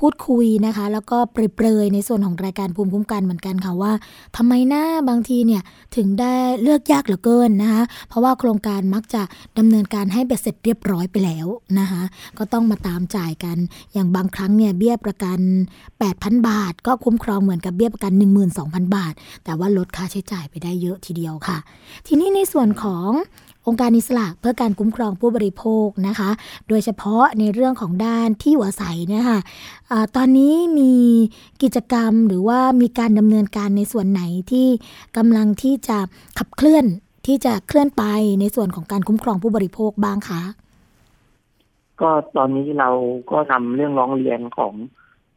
[0.00, 3.92] พูดคุยนะคะ แล้วก็เปรยๆในส่วนของรายการภูมิคุ้มกันเหมือนกันค่ะว่า
[4.36, 5.62] ทำไมหน้าบางทีเนี่ย
[5.96, 9.22] ถึงได้เลือกยากเหลือเกินนะคะเพราะว่าโครงการมักจะ
[9.58, 11.46] ดำเนินการให้เบ็ดเสร็จเรียบร้อยไปแล้ว
[11.78, 12.02] นะคะ
[12.38, 13.56] ก็ต้องมาตามจ่ายกัน
[13.92, 15.38] อย่างบางครั้งเนี่ยเบี้ยประกัน
[15.92, 18.12] 8,000 บาท ก็คุ้มครองเหมือนกับเบี้ยประกัน
[18.72, 19.12] 2,000 บาท
[19.44, 21.58] แต่ว่าลดค่าใช้จ่ายไปได้เยอะทีเดียวค่ะ
[22.06, 23.08] ทีนี้ในส่วนของ
[23.66, 26.30] องค์การอิสระเพื่อการคุ้มครองผู้บริโภคนะคะ
[26.68, 29.40] โดยเฉพาะในเรื่องของด้านที่อยู่อาศัยเนี่ยค่ะ
[29.90, 30.92] อาตอนนี้มี
[31.62, 34.66] กิจกรรมหรือว่ามีการดำเนินการในส่วนไหนที่
[35.16, 35.98] กำลังที่จะ
[36.38, 36.84] ขับเคลื่อน
[37.26, 38.04] ที่จะเคลื่อนไป
[38.40, 40.42] ในส่วนของการคุ้มครองผู้บริโภคบ้างคะ
[42.00, 42.90] ก็ตอนนี้เรา
[43.30, 44.72] ก็นำเรื่องร้องเรียนของ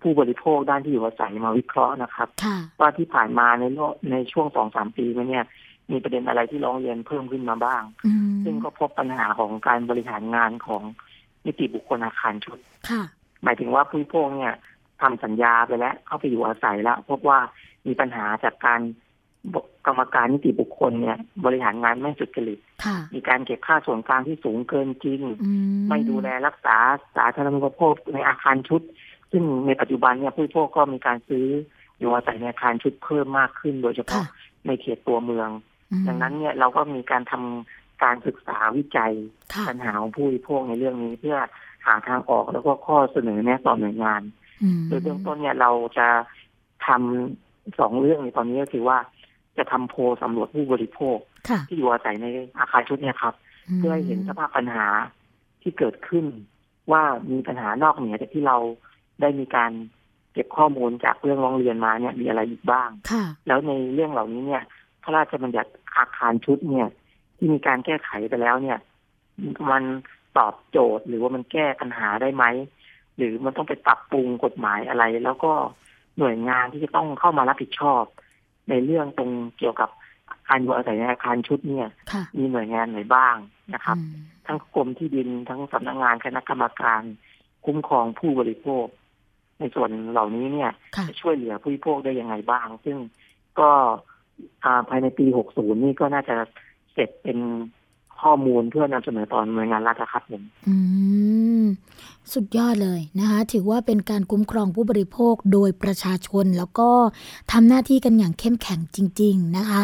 [0.05, 5.45] ผู้บริโภคด้านที่อยู่อาศัยมาวิเคราะห์นะครับค่ะว่าที่ผ่านมาในโลกในช่วงสองสามปีมาเนี่ย
[5.91, 10.81] มีประเด็นอะไรที่ร้องเรียนเพิ่มขึ้นมาบ้างอืมซึ่งก็พบปัญหาของการบริหารงานของ
[11.45, 13.03] นิติบุคคลอาคารชุดค่ะ
[13.43, 14.53] หมายถึงว่าผู้บริโภคเนี่ย
[15.01, 17.39] ทำสัญญาไปแล้วเข้าไปอยู่อาศัยแล้ว พบว่า
[17.87, 18.81] มีปัญหาจากการ
[19.85, 25.51] กรรมการนิติบุคคลเนี่ย บริหารงานไม่สุจริตค่ะมีการเก็บค่าส่วนกลางที่สูงเกินจริงอื
[25.89, 26.77] ไม่ดูแลรักษา
[27.15, 28.81] สาธารณูปโภคในอาคารชุด
[29.31, 31.45] ซึ่งในปัจจุบันเนี่ยผู้บริโภคก็มีการซื้อ
[31.99, 34.23] อยู่อาศัยในอาคารชุดเพิ่มมากขึ้น โดยเฉค่ะพาะ
[34.67, 35.49] ในเขตตัวเมือง
[35.91, 39.13] อืมดังนั้นเนี่ยเราก็มีการทำการศึกษาวิจัย
[39.53, 41.37] ค่ะปัญหาของผู้บริโภคในเรื่องนี้ เพื่อ
[41.85, 44.21] หาทางออกแล้วก็ข้อเสนอแนะต่อหน่วยงาน
[44.63, 46.07] อืมโดยเบื้องต้นเนี่ยเราจะ
[46.87, 48.97] ทำสองเรื่องในตอนนี้ก็คือว่า
[49.57, 51.17] จะทำโพลสำรวจผู้บริโภค
[51.49, 52.25] ค่ะที่อยู่อาศัยใน
[52.59, 53.33] อาคารชุดเนี่ยครับ
[53.77, 54.85] เพื่อให้เห็นสภาพปัญหา
[55.61, 56.25] ที่เกิดขึ้น
[56.91, 58.57] ว่ามีปัญหานอกเหนือจากที่เรา
[59.21, 59.71] ได้มีการ
[60.33, 64.63] เก็บข้อมูลจากเรื่องร้องเรียนมาเนี่ยมีอะไรอีกบ้างค่ะแล้วในเรื่องเหล่านี้เนี่ย
[65.03, 66.87] พระราชบัญญัติอาคารชุดเนี่ย
[67.37, 68.77] ที่มีการแก้ไขไปแล้วเนี่ย
[69.71, 69.83] มัน
[70.37, 72.45] ตอบโจทย์หรือว่ามันแก้ปัญหาได้ไหม
[73.17, 75.51] หรือมันต้องไปปรับปรุงกฎหมายอะไร แล้วก็
[76.19, 78.03] หน่วยงานที่จะต้องเข้ามารับผิดชอบ
[78.69, 79.89] ในเรื่องตรงเกี่ยวกับ
[80.49, 83.35] การอยู่อาศัยในอาคารชุดเนี่ยค่ะมีหน่วยงานไหนบ้าง
[83.73, 87.01] นะครับอืมทั้งกรมที่ดินทั้งสำนักงานคณะกรรมการ
[87.65, 88.85] คุ้มครองผู้บริโภค
[89.59, 92.97] ในส่วนเหล่านี้เนี่ยค่ะจะช่วยเหลือผู้บริโภคได้ยังไงบ้าง ซึ่ง
[93.59, 93.69] ก็
[94.63, 96.35] อ่าภายในปี 60 นี่ก็น่าจะ
[96.93, 97.37] เสร็จเป็น
[98.21, 100.75] ข้อมูลเพื่อนำเสนอต่อหน่วยงานรัฐครับผมอื
[101.61, 101.65] ม
[102.33, 106.89] สุดยอดเลยนะคะถือว่าเป็นการคุ้มครองผู้บริโภคโดยประชาชน แล้วก็
[107.51, 109.81] ทำหน้าที่กันอย่างเข้มแข็งจริง ๆนะคะ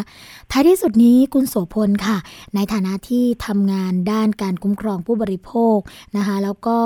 [0.50, 2.18] ท้ายที่สุดนี้คุณโสพลค่ะ
[2.54, 5.78] ในฐานะที่ทำงานด้านการคุ้มครองผู้บริโภค
[6.16, 6.78] นะคะแล้วก็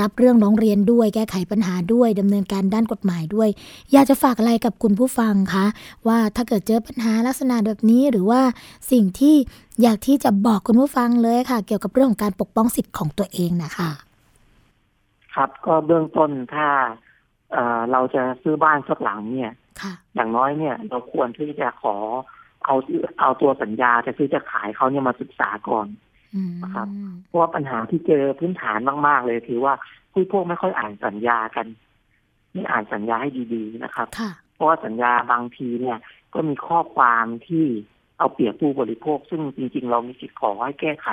[0.00, 3.48] รับเรื่องร้องเรียนด้วยแก้ไขปัญหาด้วยดำเนินการด้านกฎหมายด้วย
[3.92, 5.66] อยากจะฝากอะไรกับคุณผู้ฟังคะ
[6.06, 8.40] ว่าถ้าเกิดเจอปัญหาลักษณะแบบนี้หรือว่า
[8.90, 9.36] สิ่งที่
[9.82, 14.05] อยากที่จะบอกคุณผู้ฟังเลยค่ะ เกี่ยวกับเรื่องของการปกป้องสิทธิ์ของตัวเองนะคะ
[15.36, 16.68] ครับก็เบื้องต้นถ้า
[17.52, 21.96] เอ่อเราจะซื้อบ้านสักหลังเนี่ยค่ะอย่างน้อยเนี่ย เราควรที่จะขอ
[22.64, 22.74] เอา
[23.20, 25.86] เอาตัวสัญญาจะซื้อจะขายเขาเนี่ยมาศึกษาก่อน
[26.34, 26.88] อืมครับ
[27.26, 29.74] เพราะว่าปัญหาที่เจอพื้นฐานมาก ๆ เลยคือว่า
[30.12, 31.66] ผู้บริโภคไม่ค่อยอ่านสัญญากัน
[32.52, 35.98] ไม่อ่านสัญญาให้ดีๆนะครับค่ะเพราะว่าสัญญาบางทีเนี่ย
[36.34, 37.66] ก็มีข้อความที่
[38.18, 41.08] เอาเปรียบผู้บริโภค ซึ่งจริง ๆ เรามีสิทธิ์ขอให้แก้ไข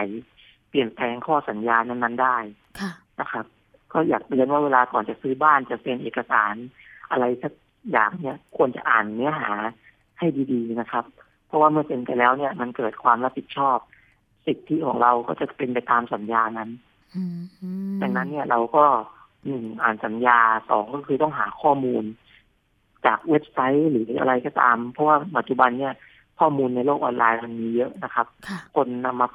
[0.70, 2.38] เปลี่ยนแปลงข้อสัญญานั้นๆได้
[2.80, 3.46] ค่ะนะครับ
[3.94, 6.56] ก็อยากเรียนว่าเวลาก่อนจะซื้อบ้านจะเซ็นเอกสาร
[7.12, 7.54] อะไรสัก
[7.92, 9.52] อย่างเนี่ยควรจะอ่านเนื้อหา
[10.20, 11.06] ให้ดีๆนะครับ
[11.48, 13.78] เพราะว่าเมื่อเซ็นไปแล้วเนี่ย มันเกิดความรับผิดชอบ
[14.46, 16.70] สิทธิของเราก็จะเป็นไปตามสัญญานั้น
[17.16, 17.40] อืม
[18.02, 18.86] ดังนั้นเนี่ยเราก็
[19.48, 22.04] หนึ่งอ่านสัญญาสองก็คือต้องหาข้อมูล
[23.06, 25.94] จากเว็บไซต์หรืออะไรก็ตาม เพราะว่าปัจจุบันเนี่ย
[26.40, 29.28] ข้อมูลในโลกออนไลน์มันมีเยอะนะครับค่ะคนนำมา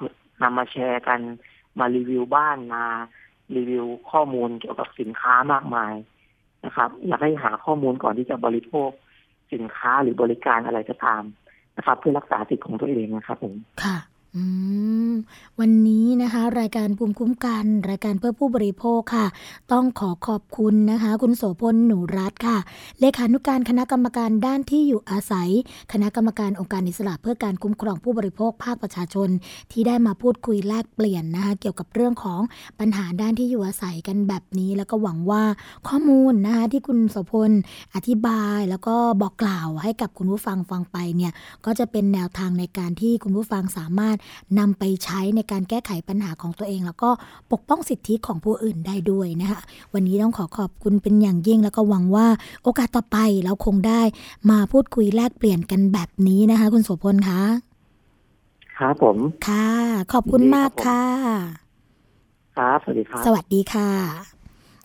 [0.42, 1.20] นำมาแชร์กัน
[1.78, 2.84] มารีวิวบ้านมา
[3.56, 5.94] รีวิวข้อมูลเกี่ยวกับสินค้ามากมาย
[6.64, 8.90] นะครับ อยากให้หาข้อมูลก่อนที่จะบริโภค
[9.52, 11.22] สินค้าหรือบริการอะไรก็ตาม
[11.76, 13.96] นะครับ เพื่อรักษาสิทธิของตัวเองนะครับผมค่ะ
[15.60, 19.26] วันนี้นะคะ รายการภูมิคุ้มกัน รายการเพื่อผู้บริโภคค่ะ
[19.72, 22.58] ต้องขอขอบคุณนะคะ คุณโสพลหนูรัตค่ะ
[23.00, 25.48] เลขานุการคณะกรรมการด้านที่อยู่อาศัย
[25.92, 29.28] คณะกรรมการองค์การอิสระเพื่อการคุ้มครองผู้บริโภคภาคประชาชน
[29.72, 32.40] ที่ได้มาพูดคุยแลกเปลี่ยนนะคะเกี่ยวกับเรื่องของ
[32.80, 35.42] ปัญหาด้านที่อยู่อาศัยกันแบบนี้ แล้วก็หวังว่า
[35.88, 37.50] ข้อมูลนะคะที่คุณโสพล
[37.94, 41.32] อธิบายแล้วก็บอกกล่าวให้กับคุณผู้ฟังฟังไปเนี่ย
[41.64, 44.17] ก็จะเป็นแนวทางในการที่คุณผู้ฟังสามารถ
[44.58, 47.10] นำไปใช้ในการแก้ไขปัญหาของตัวเอง แล้วก็
[47.52, 49.60] ปกป้องสิทธิของผู้อื่นได้ด้วยนะคะ
[49.94, 52.26] วันนี้ต้องขอขอบคุณเป็นอย่างยิ่ง แล้วก็หวังว่า
[52.62, 54.00] โอกาสต่อไปเราคงได้
[54.50, 57.42] มาพูดคุยแลกเปลี่ยนกันแบบนี้นะคะ คุณโสพลคะ
[58.78, 59.68] ครับผมค่ะ
[60.12, 61.02] ขอบคุณมากค่ะ
[62.56, 64.37] ครับสวัสดีครับสวัสดีค่ะ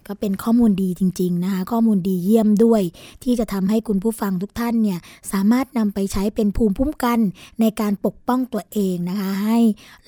[0.07, 2.81] ก็เป็นข้อมูลดีจริง ๆนะคะ ข้อมูลดีเยี่ยมด้วย
[3.23, 4.99] ที่จะทำให้คุณผู้ฟังทุกท่านเนี่ย
[5.31, 7.19] สามารถนำไปใช้เป็นภูมิคุ้มกัน
[7.59, 9.59] ในการปกป้องตัวเองนะคะ ให้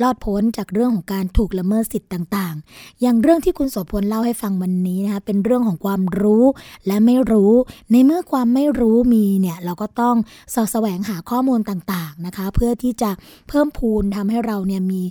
[0.01, 6.43] รอดพ้นจากเรื่องของการถูกละเมิดสิทธิ์ต่างๆ อย่างเรื่องที่คุณโสพลเล่าให้ฟังวันนี้นะคะเป็นเรื่องของความรู้
[6.88, 7.53] และไม่รู้
[7.91, 10.15] ในเมื่อความไม่รู้มีเนี่ยเราก็ต้อง
[10.53, 13.12] สอแสวงหาข้อมูลต่างๆนะคะ เพื่อที่จะ
[13.49, 15.03] เพิ่มพูนทำให้เราเนี่ยมี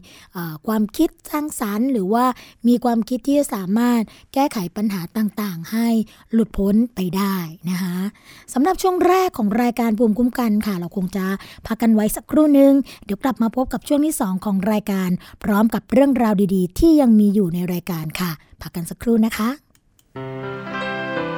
[0.66, 2.24] ความคิดสร้างสรรค์ หรือว่า
[2.68, 4.00] มีความคิดที่จะสามารถ
[4.34, 5.88] แก้ไขปัญหาต่างๆ ให้
[6.32, 7.36] หลุดพ้นไปได้
[7.70, 7.96] นะคะ
[8.52, 11.26] สำหรับช่วงแรกของรายการภูมิคุ้มกันค่ะ เราคงจะ
[11.66, 12.72] พักกันไว้สักครู่หนึ่ง
[13.04, 15.10] เดี๋ยวกลับมาพบกับช่วงที่ 2 ของรายการ
[15.44, 18.30] พร้อมกับเรื่องราวดีๆ ที่ยังมีอยู่ในรายการค่ะ
[18.62, 19.48] พักกันสักครู่นะคะ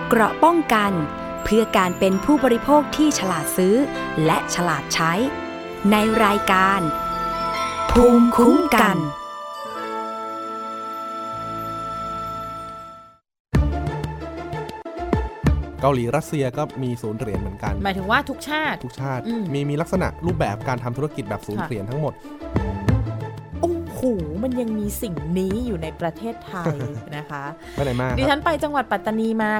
[0.09, 0.93] เกราะป้องกัน
[1.45, 3.75] เพื่อการเป็นผู้บริโภคที่ฉลาดซื้อ
[4.25, 5.13] และฉลาดใช้
[5.91, 6.81] ในรายการ
[7.91, 8.97] ภูมิคุ้มกัน
[15.81, 22.13] เกาหลีรัสเซียก็มีศูนย์เหรียญเหมือนกัน หมายถึงว่าทุกชาติ ทุกชาติ มีมีลักษณะรูปแบบการทำธุรกิจแบบศูนย์เหรียญทั้งหมด
[23.61, 24.01] โอ้โห
[24.43, 26.77] มันยังมีสิ่งนี้อยู่ในประเทศไทย
[27.17, 29.53] นะคะไปไหนมาดิฉันไปจังหวัดปัตตานีมา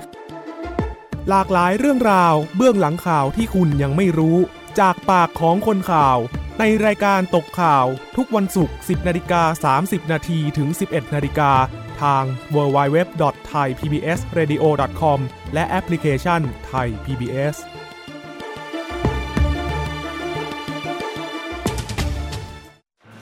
[1.31, 4.39] หลากหลายเรื่องราวเบื้องหลังข่าวที่คุณยังไม่รู้
[4.81, 6.19] จากปากของคนข่าว
[6.59, 11.53] ในรายการตกข่าว ทุกวันศุกร์ 10นาฬิกา30นาทีถึง 11นาฬิกา
[12.03, 12.23] ทาง
[12.55, 15.19] www.thaipbsradio.com
[15.55, 17.57] และแอปพลิเคชัน Thai PBS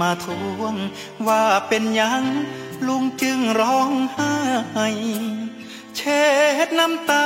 [0.00, 0.26] มาท
[0.58, 0.74] วง
[1.26, 2.24] ว่าเป็นยัง
[2.86, 4.88] ลุงจึงร้องไห้
[5.96, 6.24] เช็
[6.66, 7.24] ดน้ำตา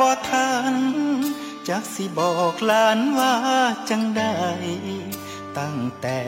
[0.00, 0.74] บ่ทัน
[1.68, 3.34] จักสิบอกลานว่า
[3.90, 4.36] จังได้
[5.58, 6.18] ตั้งแต่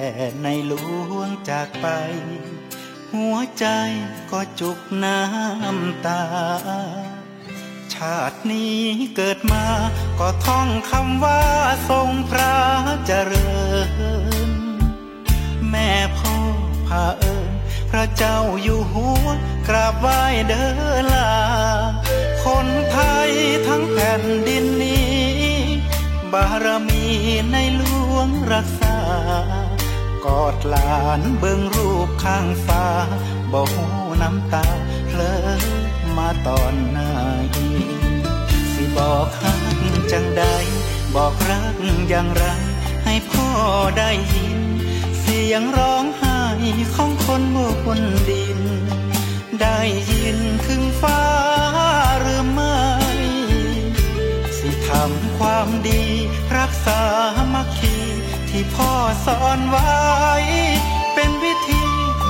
[0.42, 0.72] ในหล
[1.10, 1.86] วงจากไป
[3.12, 3.66] หัวใจ
[4.30, 6.22] ก็จุกน้ำตา
[7.94, 8.80] ชาตินี้
[9.16, 9.64] เกิดมา
[10.18, 11.42] ก็ท่องคำว่า
[11.88, 12.54] ทรงพระ
[13.06, 13.48] เจริ
[14.35, 14.35] ญ
[16.16, 16.34] พ่อ
[16.86, 17.50] พาเอิญ
[17.90, 19.26] พระเจ้าอยู่หัว
[19.68, 20.64] กราบไหว้เดิ
[21.00, 21.30] นลา
[22.44, 23.30] คนไทย
[23.68, 25.16] ทั้งแผ่นดินนี้
[26.32, 27.06] บารมี
[27.52, 27.82] ในหล
[28.14, 28.98] วงรักษา
[30.24, 32.84] กอดหลานเบิ่งรูปข้างฟ้า
[33.52, 33.86] บ่หู
[34.22, 34.66] น้ำตา
[35.08, 35.34] เพลอ
[36.16, 37.00] มาตอนไหน
[38.72, 39.62] สิบอกฮัก
[40.12, 40.42] จังใด
[41.14, 41.76] บอกรัก
[42.08, 42.44] อย่างไร
[43.04, 43.48] ให้พ่อ
[43.98, 44.45] ได้ยิน
[45.26, 46.40] สียงร้องไห้
[46.94, 47.42] ของคน
[47.86, 48.60] บนดิน
[49.60, 49.78] ได้
[50.10, 51.22] ยินถึงฟ้า
[52.20, 52.78] หรือไม่
[54.58, 56.02] สิทำความดี
[56.58, 57.00] รักษา
[57.54, 57.96] มัคคี
[58.48, 58.92] ที่พ่อ
[59.26, 59.94] สอนไว้
[61.14, 61.84] เป็นวิธี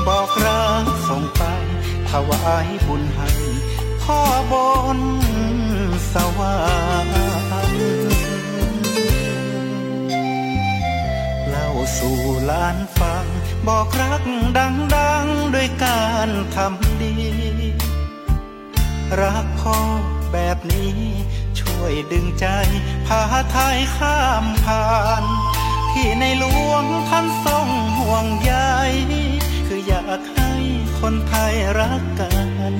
[0.06, 1.42] บอกรักส่งไป
[2.10, 3.30] ถวายบุญให้
[4.02, 4.20] พ่อ
[4.52, 4.54] บ
[4.96, 5.00] น
[6.12, 6.56] สวร
[7.06, 8.05] รค์
[11.96, 12.20] สู่
[12.50, 13.26] ลานฟัง
[13.66, 14.22] บอกรัก
[14.58, 17.14] ดังๆด้วยการทำดี
[19.20, 19.78] รักพ่อ
[20.32, 21.00] แบบนี้
[21.60, 22.46] ช่วยดึงใจ
[23.06, 23.22] พา
[23.52, 24.86] ไทยข้ามผ่า
[25.22, 25.24] น
[25.92, 27.68] ที่ในหลวงท่านทรง
[27.98, 28.54] ห่วงใย
[29.66, 30.52] คืออยากให้
[31.00, 32.30] คนไทยรักกั
[32.72, 32.74] น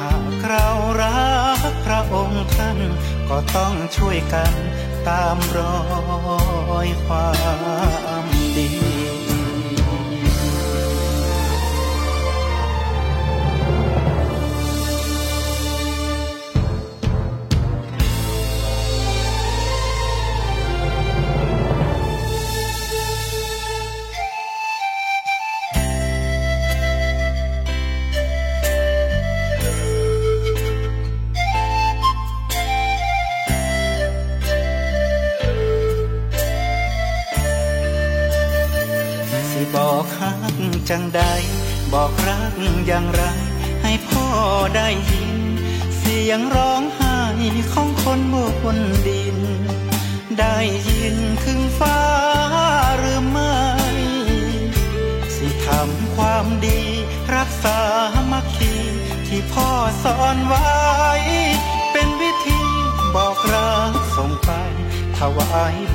[0.00, 0.66] หากเรา
[1.02, 1.30] รั
[1.70, 2.78] กพระองค์ท่าน
[3.28, 4.52] ก็ต้องช่วยกัน
[5.08, 5.80] ตามรอ
[6.86, 7.30] ยควา
[8.08, 8.09] ม
[8.56, 8.99] ดี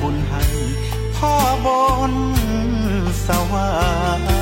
[0.00, 0.44] บุญให้
[1.16, 1.34] พ่อ
[1.64, 1.66] บ
[2.10, 2.12] น
[3.26, 3.70] สวร
[4.20, 4.32] รค์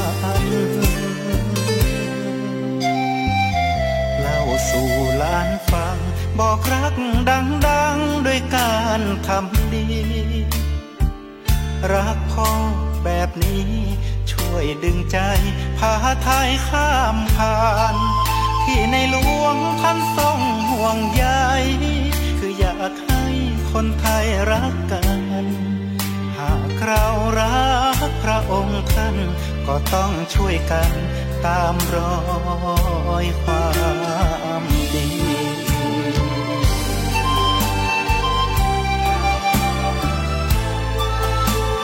[4.21, 4.89] เล่าสู่
[5.19, 5.99] หลานฟัง
[6.39, 6.95] บอกรัก
[7.31, 9.87] ดังๆด้วยการทำดี
[11.93, 12.51] รักพ่อ
[13.05, 13.71] แบบนี้
[14.31, 15.19] ช่วยดึงใจ
[15.79, 17.59] พาไทยข้ามผ่า
[17.95, 17.97] น
[18.65, 20.41] ที่ในหลวงท่านทรง
[20.71, 21.27] ห่วงใย
[22.39, 23.25] คืออยากให้
[23.71, 25.04] คนไทยรักกัน
[26.87, 27.07] เรา
[27.41, 27.67] รั
[28.09, 29.17] กพระองค์ท่าน
[29.67, 30.91] ก็ต้องช่วยกัน
[31.47, 32.15] ตามรอ
[33.25, 33.67] ยควา
[34.61, 34.63] ม
[34.95, 35.09] ดี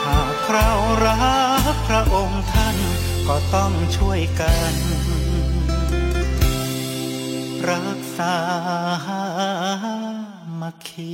[0.05, 0.69] หากเรา
[1.05, 1.35] รั
[1.73, 2.77] กพระองค์ท่าน
[3.27, 4.75] ก็ต้องช่วยกัน
[7.69, 8.35] รักษา
[10.61, 11.13] มัคคี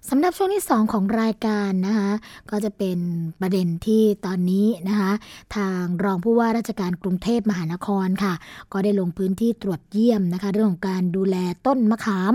[0.10, 2.12] สำหรับช่วงที่ 2 ของรายการนะคะ
[2.52, 2.98] ก็จะเป็น
[3.42, 5.12] ประเด็นที่ตอนนี้นะคะ
[5.56, 8.34] ทางรองผู้ว่าราชการกรุงเทพมหานครค่ะ
[8.74, 11.36] ก็ได้ลงพื้นที่ตรวจเยี่ยมนะคะเรื่องของการดูแล
[11.66, 12.34] ต้นมะขาม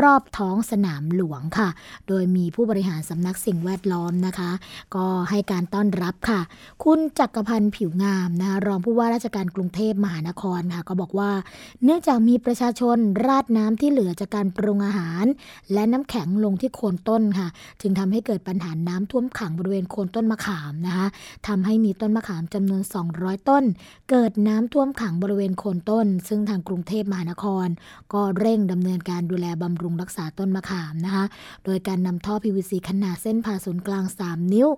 [0.00, 1.68] รอบท้องสนามหลวงค่ะ
[2.08, 4.50] โดยมีผู้บริหารสำนักสิ่งแวดล้อมนะคะ
[4.94, 6.40] ก็ให้การต้อนรับค่ะ
[6.84, 11.30] คุณจักรพันธ์ผิวงามนะคะรองผู้ว่าราชการกรุงเทพมหานครค่ะ ก็บอกว่า
[11.84, 12.96] เนื่องจากมีประชาชน
[13.26, 15.24] ราดน้ำที่เหลือจากการปรุงอาหาร
[15.72, 17.48] และน้ำแข็งลงที่โคนต้นค่ะ
[17.80, 21.06] จึงทำให้เกิดปัญหาน้ำท่วมขังบริเวณโคนต้นมะขามนะคะ
[21.46, 22.82] ทำให้มีต้นมะขามจำนวน
[23.14, 23.64] 200 ต้น
[24.10, 27.66] เกิดน้ำท่วมขังบริเวณโคนต้น ซึ่งทางกรุงเทพมหานคร
[28.12, 31.24] ก็เร่งดำเนินการดูแลบำรุงรักษาต้นมะขามนะคะ
[31.64, 34.68] โดยการนำท่อ PVC ขนาดเส้นผ่าศูนย์กลาง 3 นิ้ว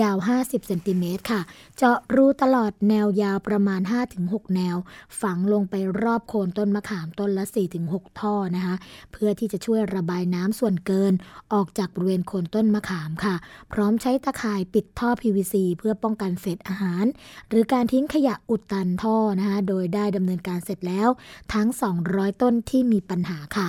[0.00, 1.40] ยาว 50เซนติเมตรค่ะ
[1.76, 3.80] เจาะรูตลอดแนวยาวประมาณ
[4.18, 4.76] 5-6 แนว
[5.20, 7.44] ฝังลงไปรอบโคนต้นมะขามต้นละ
[7.82, 8.74] 4-6 ท่อนะคะ
[9.12, 11.12] เพื่อที่จะช่วยระบายน้ำส่วนเกิน
[11.52, 13.34] ออกจากบริเวณโคนต้นมะขามค่ะ
[13.72, 17.04] พร้อมใช้ตะข่ายปิดท่อ PVC เพื่อป้องกันเศษอาหาร
[17.48, 21.08] หรือการทิ้งขยะอุดตันท่อนะคะโดยได้ดำเนินการเสร็จแล้ว
[21.54, 21.68] ทั้ง
[22.04, 23.68] 200 ต้นที่มีปัญหาค่ะ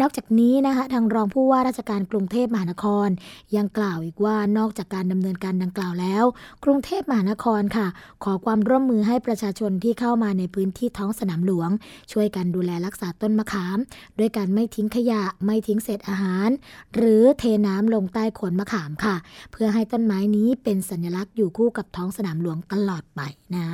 [0.00, 3.08] นอกจากนี้นะคะทางรองผู้ว่าราชการกรุงเทพมหานคร
[3.56, 6.24] ยังกล่าวอีกว่านอกจากการดำเนินการดังกล่าวแล้ว
[6.64, 7.86] กรุงเทพมหานครค่ะ
[8.24, 11.70] ขอความร่วมมือให้ประชาชนที่เข้ามาในพื้นที่ท้องสนามหลวง
[12.12, 13.78] ช่วยกันดูแลรักษาต้นมะขาม
[14.18, 16.48] ด้วยการไม่ทิ้งขยะไม่ทิ้งเศษอาหาร
[16.94, 19.16] หรือเทน้ำลงใต้โคนมะขามค่ะ
[19.52, 23.20] เพื่อให้ต้นไม้นี้เป็นสัญลักษณ์อยู่คู่กับท้องสนามหลวงตลอดไป
[23.54, 23.66] นะ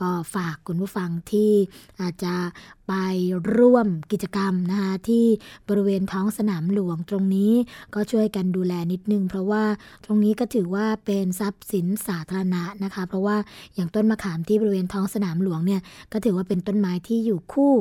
[0.00, 1.52] ก็ฝากคุณผู้ฟังที่
[2.00, 2.34] อาจจะ
[2.88, 2.94] ไป
[3.56, 5.24] ร่วมกิจกรรมนะคะที่
[5.68, 7.52] บริเวณท้องสนามหลวงตรงนี้
[7.94, 9.64] ก็ช่วยกันดูแลนิดนึง เพราะว่า
[10.04, 13.36] ตรงนี้ก็ถือว่าเป็นทรัพย์สินสาธารณะนะคะ เพราะว่า
[13.74, 15.80] อย่างต้นมะขามที่บริเวณท้องสนามหลวงเนี่ย
[16.12, 17.72] ก็ถือว่าเป็นต้นไม้ที่อยู่คู่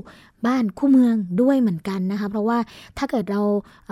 [0.46, 2.58] บ้านคู่เมืองด้วยเหมือนกันนะคะ เพราะว่า
[2.98, 3.42] ถ้าเกิดเรา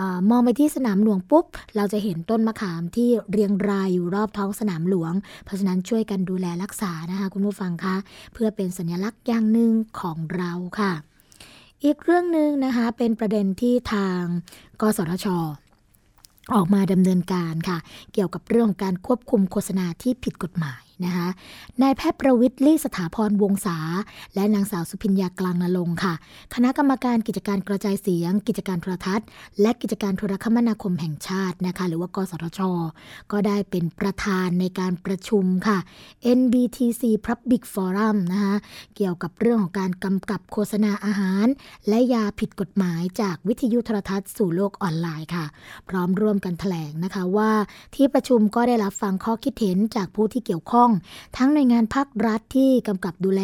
[0.00, 1.44] อมองไปที่สนามหลวงปุ๊บ
[1.76, 5.12] เราจะเห็นต้นมะขามที่เรียงรายอยู่รอบท้องสนามหลวง
[5.44, 7.96] เพราะฉะนั้นช่วยกันดูแลรักษานะคะคุณผู้ฟังคะ
[8.32, 9.70] เพื่อเป็นสัญลักษณ์อย่างหนึ่ง
[10.00, 10.92] ของเราค่ะ
[11.84, 14.22] อีกเรื่องหนึ่งนะคะเป็นประเด็นที่ทาง
[14.80, 15.26] กสทช
[16.54, 17.78] ออกมาดำเนินการค่ะ
[18.12, 21.28] เกี่ยวกับเรื่องของการควบคุมโฆษณาที่ผิดกฎหมาย นะคะ
[21.82, 23.78] นายแพทย์ประวิทย์ลี่สถาพรวงศา
[24.34, 26.14] และนางสาวสุพิญญากลางนรงค่ะ
[26.54, 29.26] คณะกรรมการกิจการกระจายเสียง กิจการโทรทัศน์
[29.60, 32.60] และกิจการโทรคมนาคมแห่งชาตินะคะหรือว่ากสทช
[33.32, 35.78] ก็ได้เป็นประธานในการประชุมค่ะ
[36.38, 38.54] NBTC Public Forum นะคะ
[38.96, 41.46] เกี่ยวกับเรื่องของการกำกับโฆษณาอาหาร
[41.88, 45.46] และยาผิดกฎหมายจากวิทยุโทรทัศน์สู่โลกออนไลน์ค่ะ
[45.88, 47.50] พร้อมร่วมกันแถลงนะคะว่า
[47.94, 50.89] ที่ประชุมก็ได้รับฟังข้อคิดเห็นจากผู้ที่เกี่ยวข้อง
[51.36, 53.42] ทั้งหน่วยงานภาครัฐที่กำกับดูแล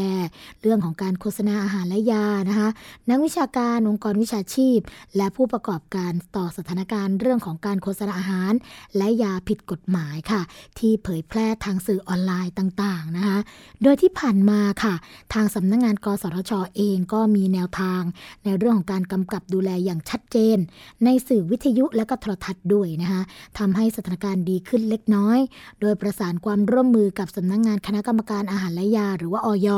[0.63, 2.69] เรื่องของการโฆษณาอาหารและยานะคะ
[3.11, 4.79] นักวิชาการองค์กรวิชาชีพ
[5.17, 8.53] และผู้ประกอบการต่อสถานการณ์เรื่องของการโฆษณาอาหาร
[8.97, 10.43] และยาผิดกฎหมายค่ะ
[10.79, 13.39] ที่เผยแพร่ทางสื่อออนไลน์ต่างๆนะคะ
[13.83, 14.95] โดยที่ผ่านมาค่ะ
[15.35, 18.03] ทางสำนักงงานกสทชเองก็มีแนวทาง
[18.45, 20.59] ในเรื่องของการกำกับดูแลอย่างชัดเจน
[21.05, 23.23] ในสื่อวิทยุและก็โทรทัศน์ด้วยนะคะ
[23.59, 25.39] ทำให้สถานการณ์ดีขึ้นเล็กน้อย
[25.81, 29.69] โดยประสานความร่วมมือกับสำนักงงานคณะกรรมการอาหารและยา หรือว่าออย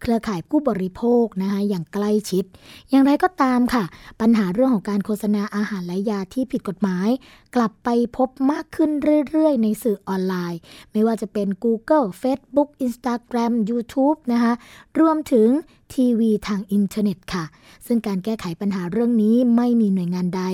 [0.00, 2.44] เครือข่ายผู้บริโภคนะคะอย่างใกล้ชิด
[2.90, 3.84] อย่างไรก็ตามค่ะ
[4.20, 7.08] ปัญหาเรื่องของการโฆษณาอาหารและยาที่ผิดกฎหมาย
[7.56, 8.90] กลับไปพบมากขึ้น
[9.30, 10.60] เรื่อยๆ ในสื่อออนไลน์
[10.92, 14.52] ไม่ว่าจะเป็น Google Facebook Instagram YouTube นะคะ
[15.00, 15.48] รวมถึง
[15.94, 17.44] ทีวีทางอินเทอร์เน็ตค่ะ
[17.86, 20.44] ซึ่งการแก้ไขปัญหาเรื่องนี้ไม่มีหน่วยงานใด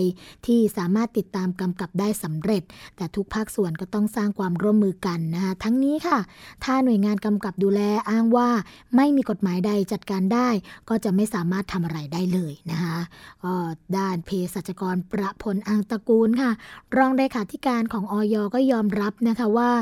[0.47, 2.63] ที่สามารถติดตามกำกับได้สำเร็จ
[2.97, 6.19] แต่ทุกภาคส่วนก็ต้องสร้างความร่วมมือกันนะคะทั้งนี้ค่ะ
[6.65, 7.81] ถ้าหน่วยงานกำกับดูแล
[8.11, 8.49] อ้างว่า
[8.97, 10.49] ไม่มีกฎหมายใดจัดการได้
[10.89, 12.99] ก็จะไม่สามารถทำอะไรได้เลยนะคะ
[13.97, 16.51] ด้านเภสัชกรประพลอังตระกูลค่ะ
[16.99, 19.73] รองเลขาธิการของออยก็ยอมรับนะคะว่า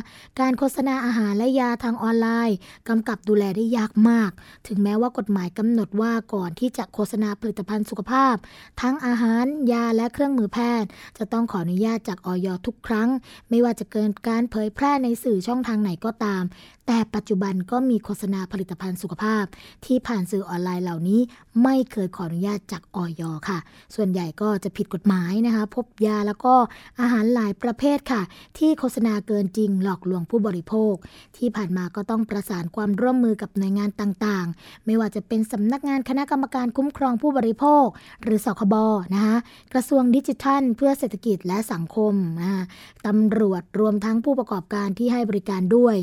[0.40, 2.56] การโฆษณาอาหารและยาทางออนไลน์
[2.88, 4.30] กำกับดูแลได้ยากมาก
[4.66, 8.36] ถึงแม้ว่ากฎหมายายกำหนดว่าก่อนที่จะโฆษณาผลิตภัณฑ์สุขภาพ
[8.80, 13.08] ทั้งอาหารยาและเครื่องมือแพทย์ จะต้องขออนุญาตจากออยทุกครั้ง
[13.50, 16.42] ไม่ว่าจะเกินการเผยแพร่ในสื่อช่องทางไหนก็ตาม
[16.86, 19.44] แต่ปัจจุบันก็มีโฆษณาผลิตภัณฑ์สุขภาพ
[19.86, 21.20] ที่ผ่านสื่อออนไลน์เหล่านี้
[21.62, 23.58] ไม่เคยขออนุญาตจากออยค่ะ
[23.94, 26.54] ส่วนใหญ่ก็จะผิดกฎหมายนะคะ พบยาแล้วก็
[27.00, 28.22] อาหารหลายประเภทค่ะ
[28.58, 30.94] ที่โฆษณาเกินจริงหลอกลวงผู้บริโภค
[31.36, 37.86] ที่ผ่านมาก็ต้องประสานความร่วมมือกับหน่วยงานต่างๆ ไม่ว่าจะเป็นสำนักงานคณะกรรมการคุ้มครองผู้บริโภค
[38.22, 38.74] หรือสคบ
[39.14, 39.36] นะคะ
[39.72, 42.62] กระทรวงดิจิทัล เพื่อเศรษฐกิจและสังคมนะคะ
[43.06, 45.96] ตำรวจรวมทั้งผู้ประกอบการที่ให้บริการด้วย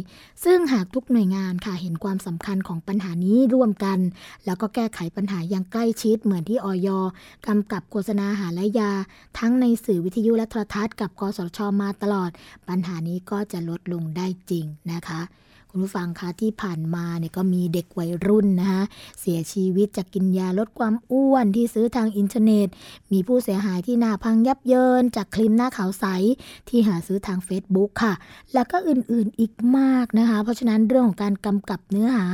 [0.45, 3.99] ซึ่งหากทุกหน่วยงานค่ะเห็นความสำคัญของปัญหานี้ร่วมกัน
[4.45, 6.89] แล้วก็แก้ไขปัญหาอย่างใกล้ชิดเหมือนที่ออย
[7.47, 8.91] กำกับโฆษณาอาหารและยา
[9.39, 12.31] ทั้งในสื่อวิทยุและโทรทัศน์กับกสชมาตลอด
[12.67, 15.21] ปัญหานี้ก็จะลดลงได้จริงนะคะ
[15.71, 18.83] คุณผู้ฟังคะที่ผ่านมาเนี่ยก็มีเด็กวัยรุ่นนะคะ
[19.19, 22.67] เสียชีวิตจากกินยาลดความอ้วนที่ซื้อทางอินเทอร์เน็ต
[23.11, 26.05] มีผู้เสียหายที่หน้าพังยับเยิน จากครีมหน้าขาวใส
[26.69, 28.13] ที่หาซื้อทาง Facebook ค่ะ
[28.53, 32.25] แล้วก็อื่นๆอีกมากนะคะ เพราะฉะนั้นเรื่องของการกำกับเนื้อหา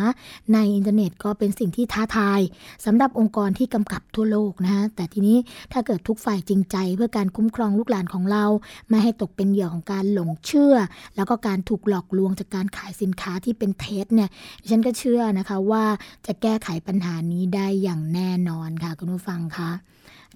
[0.53, 2.39] ในอินเทอร์เน็ตก็เป็นสิ่งที่ท้าทาย
[2.85, 5.37] สำหรับองค์กรที่กำกับทั่วโลกนะคะแต่ทีนี้
[5.73, 8.45] ถ้าเกิดทุกฝ่ายจริงใจเพื่อการคุ้มครองลูกหลานของเรา
[8.89, 10.75] ไม่ให้ตกเป็นเหยื่อของการหลงเชื่อ
[11.15, 14.29] แล้วก็การถูกหลอกลวงจากการขายสินค้าที่เป็นเท็จเนี่ย
[14.71, 15.85] ฉันก็เชื่อนะคะว่า
[16.25, 19.71] จะแก้ไขปัญหานี้ได้อย่างแน่นอนค่ะคุณผู้ฟังคะ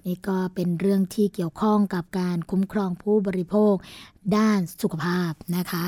[0.06, 3.74] นี่ก็เป็นเรื่องที่เกี่ยวข้องกับการคุ้มครองผู้บริโภค
[4.36, 5.84] ด้านสุขภาพนะคะ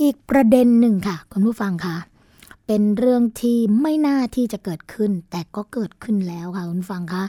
[0.00, 1.96] อีกประเด็นหนึ่งค่ะ คุณผู้ฟังคะ
[2.66, 7.24] เป็นเรื่องที่ไม่น่าที่จะเกิดขึ้น แต่ก็เกิดขึ้นแล้วค่ะคุณฟังคะ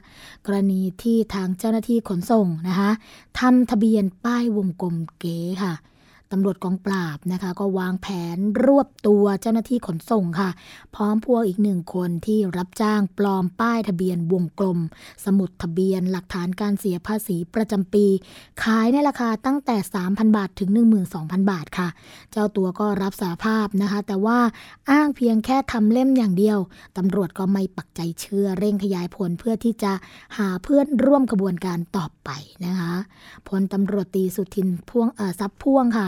[0.46, 2.92] กรณีที่ทางเจ้าหน้าที่ขนส่งนะคะ
[3.40, 5.74] ทำทะเบียนป้ายวงกลมเก๋ค่ะ
[6.34, 10.50] ตำรวจกองปราบนะคะ ก็วางแผนรวบตัวเจ้าหน้าที่ขนส่งค่ะ
[10.96, 14.80] พร้อมพวกอีกหนึ่งคนที่รับจ้างปลอมป้ายทะเบียนวงกลม
[15.26, 18.06] สมุดทะเบียนหลักฐานการเสียภาษีประจำปี
[18.64, 19.78] ขายในราคาตั้งแต่
[20.08, 20.70] 3,000 บาทถึง
[21.10, 21.88] 12,000 บาทค่ะ
[22.32, 24.40] เจ้าตัวก็รับสารภาพนะคะ แต่ว่า
[24.92, 26.60] อ้างเพียงแค่ทำเล่มอย่างเดียว
[26.98, 29.92] ตำรวจก็ไม่ปักใจเชื่อเร่งขยายผลเพื่อที่จะ
[30.38, 32.30] หาเพื่อนร่วมกระบวนการต่อไป
[32.66, 32.94] นะคะ
[33.48, 36.08] พลตำรวจตีสุทินพ่วงเออซับพ่วงค่ะ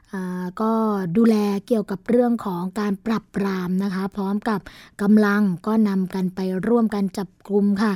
[0.61, 0.73] ก็
[1.17, 1.35] ดูแล
[1.67, 4.59] เกี่ยวกับเรื่องของการปรับปรามนะคะ พร้อมกับ
[5.01, 7.93] กำลังก็นำกันไปร่วมกันจับกลุ่มค่ะ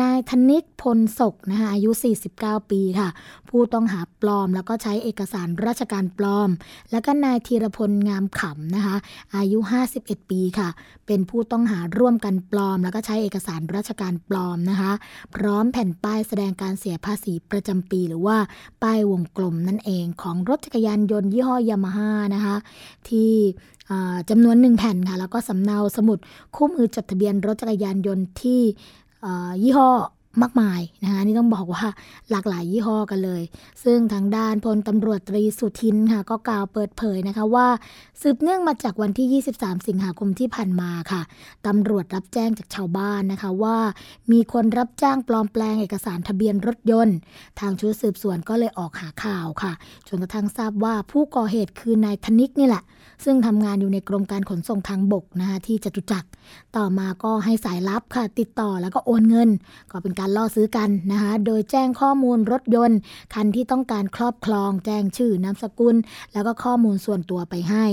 [0.00, 1.90] นายธนิกพลศกนะคะอายุ
[2.30, 3.08] 49 ปีค่ะ
[3.50, 6.50] ผู้ต้องหาปลอมแล้วก็ใช้เอกสารราชการปลอม
[6.90, 8.96] แล้วก็นายธีรพลงามขำนะคะ
[9.36, 9.58] อายุ
[9.94, 10.68] 51 ปีค่ะ
[11.06, 14.92] เป็นผู้ต้องหาร่วมกันปลอม แล้วก็ใช้เอกสารราชการปลอมนะคะ
[15.34, 18.36] พร้อมแผ่นป้ายแสดงการเสียภาษีประจำปี หรือว่า
[18.82, 22.56] ป้ายวงกลมนั่นเองของรถจักรยานยนต์ยี่ห้อยามาฮ่านะคะ
[23.08, 23.32] ที่
[24.30, 26.18] จำนวนหนึ่งแผ่นค่ะแล้วก็สำเนาสมุด
[26.54, 28.60] คู่มือจดทะเบียนรถจักรยานยนต์ที่
[29.62, 29.90] ยี่ห้อ
[30.42, 31.84] มากมายนะคะนี่ต้องบอกว่า
[32.30, 33.42] หลากหลายยี่ห้อกันเลย
[33.84, 37.66] ซึ่งทางด้านพลตำรวจตรีสุทินค่ะก็กล่าวเปิดเผยนะคะว่า
[38.22, 41.22] สืบเนื่องมาจากวันที่ 23 สิงหาคมที่ผ่านมาค่ะ
[41.66, 43.78] ตำรวจรับแจ้งจากชาวบ้านนะคะว่า
[44.32, 47.16] มีคนรับจ้างปลอมแปลงเอกสารทะเบียนรถยนต์
[47.60, 49.72] ทางชุดสืบสวนก็เลยออกหาข่าวค่ะ
[50.08, 52.82] จนกระทั่งทราบว่าผู้ก่อเหตุคือนายธนิกนี่แหละ
[53.24, 56.28] ซึ่งทำงานอยู่ในกรมการขนส่งทางบกนะคะที่จตุจักร
[56.76, 59.50] ต่อมาก็ให้สายลับค่ะ ติดต่อแล้วก็โอนเงิน
[59.90, 62.98] ก็เป็นการล่อซื้อกันนะคะโดยแจ้งข้อมูลรถยนต์
[63.34, 65.96] คันที่ต้องการครอบครองแจ้งชื่อนามสกุล
[66.32, 67.84] แล้วก็ข้อมูลส่วนตัวไปให้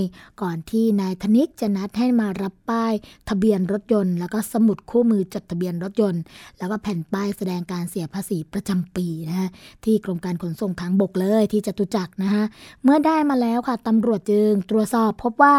[0.42, 2.92] ก่อนที่นายธนิกจะนัดให้มารับป้าย
[3.28, 6.22] ทะเบียนรถยนต์ แล้วก็สมุดคู่มือจดทะเบียนรถยนต์
[6.58, 9.48] แล้วก็แผ่นป้ายแสดงการเสียภาษีประจำปีนะคะ
[9.84, 12.44] ที่กรมการขนส่งทางบกเลยที่จตุจักรนะคะ
[12.82, 15.54] เมื่อได้มาแล้วค่ะตำรวจจึงตรวจสอบพบว่า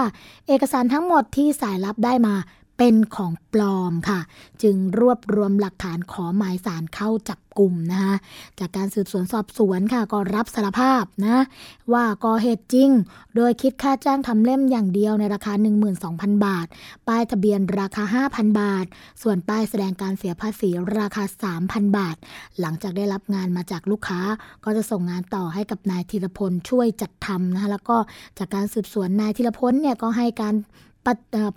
[0.47, 2.35] เอกสารทั้งหมดที่สายลับได้มา
[2.77, 4.19] เป็นของปลอมค่ะ
[4.63, 8.15] จึงรวบรวมหลักฐานขอหมายสารเข้าจับกลุ่มนะคะ
[8.59, 11.43] จากการสืบสวนสอบสวนค่ะ ก็รับสารภาพนะ
[11.93, 12.89] ว่าก่อเหตุจริง
[13.35, 15.53] โดยคิดค่าจ้างทำเล่มอย่างเดียวในราคา
[15.99, 16.67] 12,000 บาท
[17.07, 18.85] ป้ายทะเบียนราคา 5,000 บาท
[19.21, 21.23] ส่วนป้ายแสดงการเสียภาษีราคา
[21.61, 22.15] 3,000 บาท
[22.59, 24.21] หลังจากได้รับงานมาจากลูกค้า
[24.63, 27.97] ก็จะส่งงานต่อให้กับนายธีรพลช่วยจัดทำนะคะแล้วก็
[28.37, 30.55] จากการสืบสวนนายธีรพลเนี่ยก็ให้การ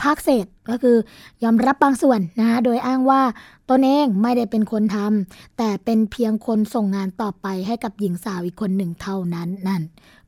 [0.03, 0.97] ภาคเศษก็คือ
[1.43, 3.23] ยอมรับบางส่วนนะคะโดยอ้างว่า
[3.71, 9.83] ตนเองไม่ได้เป็นคนทำแต่เป็นเพียงคนส่งงานต่อไปให้กับหญิงสาวอีกคนหนึ่งเท่านั้นนั่น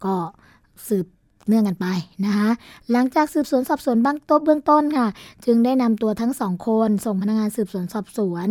[0.05, 0.15] ก็
[0.89, 1.07] สืบ
[1.49, 1.87] เนื่องกันไป
[2.25, 2.51] นะคะ
[2.91, 5.07] หลังจากสืบสวนสอบสวนบ้างต้นเบื้องต้นค่ะ
[5.45, 8.49] จึงได้นำตัวทั้งสองคน ส่งพนักงานสืบสวนสอบสวน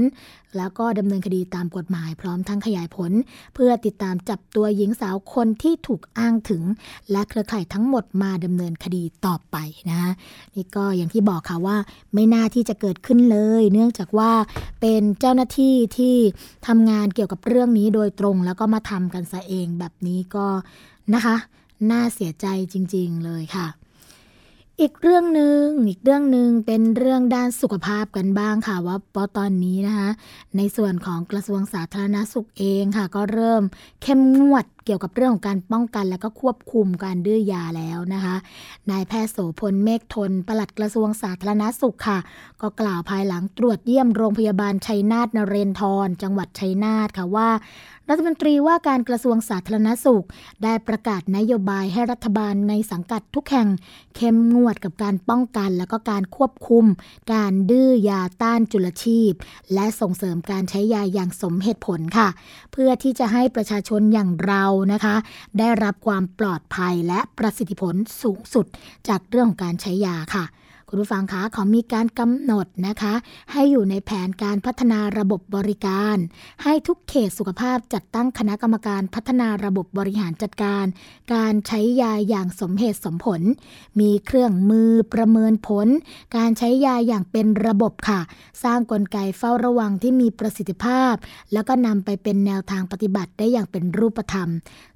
[0.58, 3.12] แล้วก็ดำเนินคดีตามกฎหมายพร้อมทั้งขยายผล
[3.54, 6.64] เพื่อติดตามจับตัวหญิงสาวคนที่ถูกอ้างถึง
[7.12, 9.58] และเครือข่ายทั้งหมดมาดำเนินคดีต่อไป
[9.90, 10.12] นะคะ
[10.56, 11.78] นี่ก็อย่างที่บอกค่ะว่า
[12.14, 14.32] ไม่น่าที่จะเกิดขึ้นเลย เนื่องจากว่า
[14.82, 16.16] เป็นเจ้าหน้าที่ที่
[16.68, 20.46] ทำงานเกี่ยวกับเรื่องนี้โดยตรง แล้วก็มาทำกันซะเองแบบนี้ก็
[21.14, 21.36] นะคะ
[21.92, 23.68] น่าเสียใจจริง ๆ เลยค่ะ
[24.82, 30.10] อีกเรื่องหนึ่งอีกเรื่องหนึ่งเป็นเรื่องด้านสุขภาพกันบ้างค่ะว่าปอตอนนี้นะคะ
[30.58, 33.64] ในส่วนของกระทรวงสาธารณสุขเองค่ะ ก็เริ่ม
[34.02, 38.36] เข้มงวด กี่ยวกับเรื่องของการป้องกัน และก็ควบคุมการดื้อยาแล้วนะคะ
[38.92, 42.20] นายแพทย์โสพลเมฆทน ปลัดกระทรวงสาธารณสุขค่ะ
[42.62, 47.50] ก็กล่าวภายหลังตรวจเยี่ยมโรงพยาบาลชัยนาทนเรนทร จังหวัดชัยนาทค่ะว่า
[48.12, 50.26] รัฐมนตรีว่าการกระทรวงสาธารณสุข
[50.64, 53.68] ได้ประกาศนโยบายให้รัฐบาลในสังกัดทุกแห่ง
[54.16, 56.86] เข้มงวดกับการป้องกัน และก็การควบคุม
[57.34, 59.32] การดื้อยาต้านจุลชีพ
[59.74, 62.28] และส่งเสริมการใช้ยาอย่างสมเหตุผลค่ะ
[62.72, 64.64] เพื่อที่จะให้ประชาชนอย่างเรา
[64.94, 65.16] นะคะ
[65.60, 68.66] ได้รับความปลอดภัยและประสิทธิผลสูงสุด
[69.08, 70.46] จากเรื่องของการใช้ยาค่ะ
[70.92, 73.14] คุณผู้ฟังคะเขามีการกำหนดนะคะ
[73.52, 76.18] ให้อยู่ในแผนการพัฒนาระบบบริการ
[76.64, 80.86] ให้ทุกเขตสุขภาพจัดตั้งคณะกรรมการพัฒนาระบบบริหารจัดการ
[81.34, 83.42] การใช้ยาอย่างสมเหตุสมผล
[84.00, 85.88] มีเครื่องมือประเมินผล
[86.38, 88.20] การใช้ยาอย่างเป็นระบบค่ะ
[88.64, 91.14] สร้างกลไกเฝ้าระวังที่มีประสิทธิภาพ
[91.54, 94.50] แล้วก็นำไปเป็นแนวทางปฏิบัติได้อย่างเป็นรูปธรรม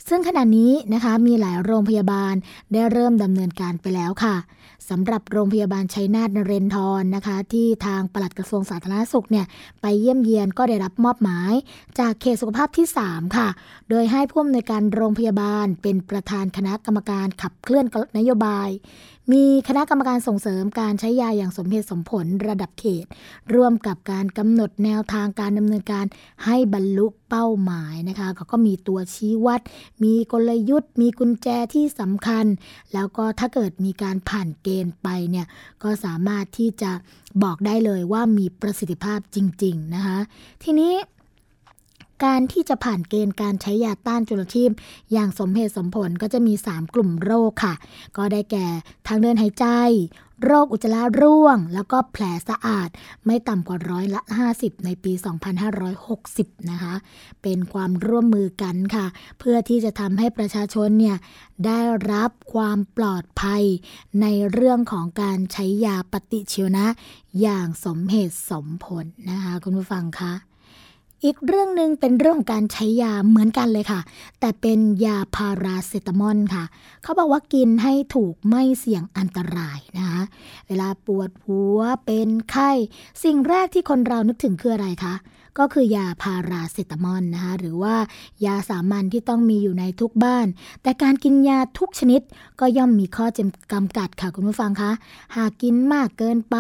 [0.07, 2.33] ซึ่งขณะนี้นะคะมีหลายโรงพยาบาล
[2.71, 4.37] ได้เริ่มดำเนินการไปแล้วค่ะ
[4.89, 9.45] สำหรับโรงพยาบาลชัยนาทนเรนทรนะคะ ที่ทางปลัดกระทรวงสาธารณสุขเนี่ย
[9.81, 11.53] ไปเยี่ยมเยียนก็ได้รับมอบหมาย
[11.99, 13.47] จากเขตสุขภาพที่ 3 ค่ะ
[13.89, 17.85] โดยให้ผู้อำนวยการโรงพยาบาลเป็นประธานคณะกรรมการขับเคลื่อน
[18.17, 18.69] นโยบาย
[19.31, 23.05] มีคณะกรรมการส่งเสริมการใช้ยาอย่างสมเหตุสมผลระดับเขต
[23.53, 26.05] ร่วมกับการกำหนดแนวทางการดำเนินการ
[26.45, 29.61] ให้บรรลุเป้าหมายนะคะเขาก็มีตัวชี้วัด
[30.03, 32.45] มีกลยุทธ์ มีกุญแจที่สำคัญ
[32.93, 35.47] แล้วก็ถ้าเกิดมีการผ่านเกณฑ์ไปเนี่ย
[35.83, 36.91] ก็สามารถที่จะ
[37.43, 40.17] บอกได้เลยว่ามีประสิทธิภาพจริง ๆ นะคะ
[40.63, 40.93] ทีนี้
[42.25, 44.71] การที่จะผ่านเกณฑ์การใช้ยาต้านจุลชีพ
[45.11, 47.73] อย่างสมเหตุสมผลก็จะมี 3 กลุ่มโรคค่ะ
[48.17, 48.67] ก็ได้แก่
[49.07, 49.65] ทางเดินหายใจ
[50.43, 52.89] โรคอุจจาระร่วง แล้วก็แผลสะอาด
[53.25, 54.21] ไม่ต่ำกว่าร้อยละ
[54.53, 55.13] 50 ในปี
[55.91, 56.93] 2560 นะคะ
[57.41, 59.05] เป็นความร่วมมือกันค่ะ
[59.39, 61.17] เพื่อที่จะทำให้ประชาชนเนี่ย
[61.65, 61.79] ได้
[62.11, 63.63] รับความปลอดภัย
[64.21, 66.85] ในเรื่องของการใช้ยาปฏิชีวนะ
[67.41, 70.33] อย่างสมเหตุสมผลนะคะ คุณผู้ฟังคะ
[71.23, 74.01] อีกเรื่องหนึ่งเป็นเรื่องการใช้ยาเหมือนกันเลยค่ะ
[74.39, 76.63] แต่เป็นยาพาราเซตามอลค่ะ
[77.03, 80.21] เขาบอกว่ากินให้ถูกไม่เสี่ยงอันตรายนะคะ
[80.67, 82.71] เวลาปวดหัวเป็นไข้
[83.23, 85.13] สิ่งแรกที่คนเรานึกถึงคืออะไรคะ
[85.59, 87.95] ก็คือยาพาราเซตามอลนะคะหรือว่า
[88.45, 90.47] ยาสามัญที่ต้องมีอยู่ในทุกบ้าน
[90.83, 92.21] แต่การกินยาทุกชนิด
[92.59, 94.91] ก็ย่อมมีข้อจำกำกัดค่ะคุณผู้ฟังคะ
[95.35, 96.57] หากกินมากเกินไป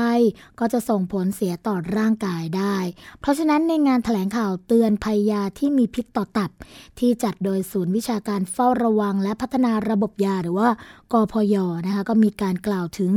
[0.59, 2.77] ก็จะส่งผลเสียต่อร่างกายได้
[3.19, 6.51] เพราะฉะนั้นในงานถแถลงข่าวเตือนภัยยาที่มีพิษต่อตับ
[6.99, 10.69] ที่จัดโดยศูนย์วิชาการเฝ้าระวัง และพัฒนาระบบยาหรือว่า
[11.13, 13.11] กพยนะคะก็มีการกล่าวถึง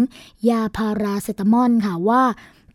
[0.48, 2.22] ยาพาราเซตามอลค่ะว่า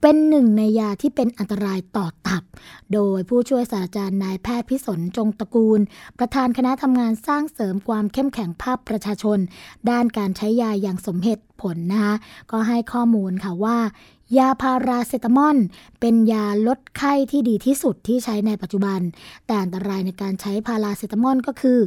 [0.01, 2.43] เป็นหนึ่งในยาที่เป็นอันตรายต่อตับ
[2.93, 5.79] โดยผู้ช่วยศาสตราจารย์นายแพทย์พิสนจงตระกูล
[6.17, 9.39] ประธานคณะทำงานสร้างเสริมความเข้มแข็งภาพประชาชน
[9.89, 12.15] ด้านการใช้ยาอย่างสมเหตุผลนะคะ
[12.51, 13.77] ก็ให้ข้อมูลค่ะว่า
[14.37, 15.57] ยาพาราเซตามอล
[15.99, 18.99] เป็นยาลดไข้ที่ดีที่สุดที่ใช้ในปัจจุบัน
[19.45, 21.79] แต่อันตรายในการใช้พาราเซตามอลก็คือ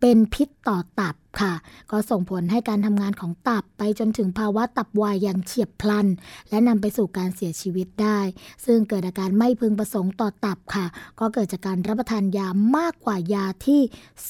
[0.00, 1.52] เป็นพิษต่อตับค่ะ
[1.90, 6.06] ก็ส่งผลให้การทำงานของตับไปจนถึงภาวะตับวายอย่างเฉียบพลัน
[6.50, 8.20] และนำไปสู่การเสียชีวิตได้
[8.64, 10.86] ซึ่งเกิดอาการไม่พึงประสงค์ต่อตับค่ะ
[11.20, 13.80] ก็เกิดจากการรับประทานยามากกว่ายาที่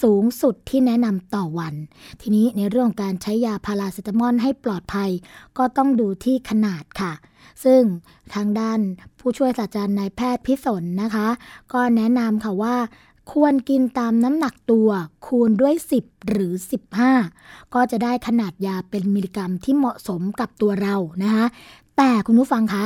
[0.02, 1.74] สูงสุดที่แนะนำต่อวัน
[2.20, 5.10] ทีนี้ในเรื่องการใช้ยาพาราเซตามอลให้ปลอดภัย
[5.58, 7.12] ก็ต้องดูที่ขนาดค่ะ
[7.64, 7.82] ซึ่ง
[8.34, 8.80] ทางด้าน
[9.18, 11.28] ผู้ช่วยศาสตราจารย์นายแพทย์พิสนนะคะ
[11.72, 12.76] ก็แนะนำค่ะว่า
[13.32, 14.88] ควรกินตามน้ำหนักตัว
[15.26, 16.52] คูณด้วย 10 หรือ
[17.12, 21.46] 15 ก็จะได้ขนาดยาเป็นมิลลิกรัมที่เหมาะสมกับตัวเรานะคะ
[21.96, 22.84] แต่คุณผู้ฟังคะ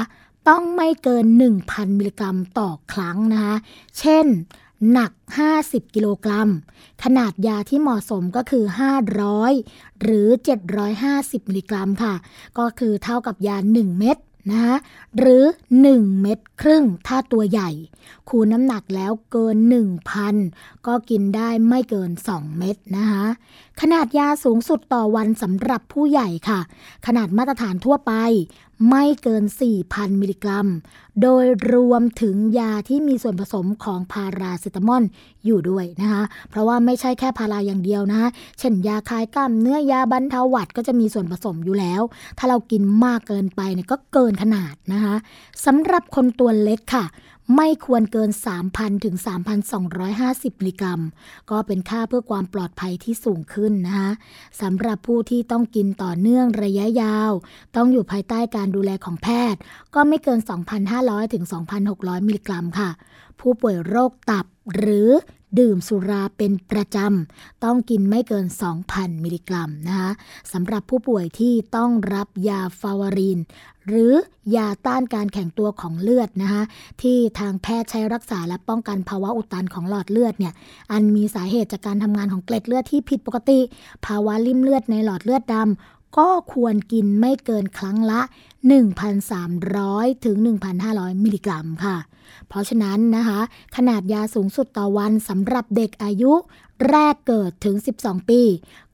[0.49, 1.27] ต้องไม่เกิน
[1.63, 3.55] 1,000 มิลลิกรัมต่อครั้งนะคะ
[3.99, 4.27] เช่น
[4.93, 5.13] หนัก
[5.53, 6.49] 50 กิโลกรัม
[7.05, 8.65] ขนาดยาที่เหมาะสมก็คือ
[9.33, 10.29] 500 หรือ
[10.89, 12.15] 750 มิลลิกรัมค่ะ
[12.59, 14.17] ก็คือเท่ากับยา 1 เม็ด
[14.53, 14.77] นะ
[15.19, 15.45] หรือ
[15.83, 17.71] 1 เม็ดครึ่งถ้าตัวใหญ่
[18.29, 19.57] คูณน้ำหนักแล้วเกิน
[20.23, 23.25] 1,000 ก็กินได้ไม่เกิน 2 เม็ดนะคะ
[23.81, 26.61] ขนาดยาสูงสุดต่อวันสำหรับผู้ใหญ่ค่ะ
[27.07, 28.13] ขนาดมาตรฐานทั่วไป
[28.89, 29.45] ไม่เกิน
[29.83, 30.67] 4,000 มิลลิกรัม
[31.23, 35.03] โดยรวมถึงยาที่มีส่วนผสมของพาราเซตามอล
[35.45, 42.03] อยู่ด้วยนะคะ เพราะว่าไม่ใช่แค่พาราอย่างเดียวนะเช่นยาคลายกล้ามเนื้อยาบรรเทาหวัดก็จะมีส่วนผสมอยู่แล้ว
[42.39, 45.15] ถ้าเรากินมากเกินไปเนี่ยก็เกินขนาดนะคะ
[45.65, 47.05] สำหรับคนตัวเล็กค่ะ
[47.55, 48.31] ไม่ควรเกิน
[48.67, 49.17] 3,000 ถึง
[49.89, 51.01] 3,250 มิลลิกรัม
[51.51, 54.11] ก็เป็นค่าเพื่อความปลอดภัยที่สูงขึ้นนะคะ
[54.61, 57.33] สำหรับผู้ที่ต้องกินต่อเนื่องระยะยาว
[57.77, 59.61] ต้องอยู่ภายใต้การดูแลของแพทย์
[59.95, 60.41] ก็ไม่เกิน
[60.87, 61.45] 2,500 ถึง
[61.87, 62.91] 2,600 มิลลิกรัมค่ะ
[63.41, 65.09] ผู้ป่วยโรคตับหรือ
[65.59, 68.47] ดื่มสุราเป็นประจำ ต้องกินไม่เกิน
[68.85, 70.11] 2,000 มิลลิกรัมนะคะ
[70.53, 73.39] สำหรับผู้ป่วยที่ต้องรับยาฟาวารีน
[73.89, 74.13] หรือ
[74.57, 76.63] ยาต้านการแข็งตัวของเลือดนะคะ
[77.03, 80.53] ที่ทางแพทย์ใช้รักษาและป้องกันภาวะอุดตันของหลอดเลือดเนี่ย
[80.93, 83.61] อันมีสาเหตุจากการทำงานของเกล็ดเลือดที่ผิดปกติ
[84.07, 88.21] ภาวะลิ่มเลือดในหลอดเลือดดำ ก็ควรกินไม่เกินครั้งละ
[89.43, 90.37] 1,300 ถึง
[90.81, 91.97] 1,500 มิลลิกรัมค่ะ
[92.49, 93.41] เพราะฉะนั้นนะคะ
[93.77, 96.33] ขนาดยาสูงสุดต่อวันสำหรับเด็กอายุ
[96.89, 98.41] แรกเกิดถึง 12 ปี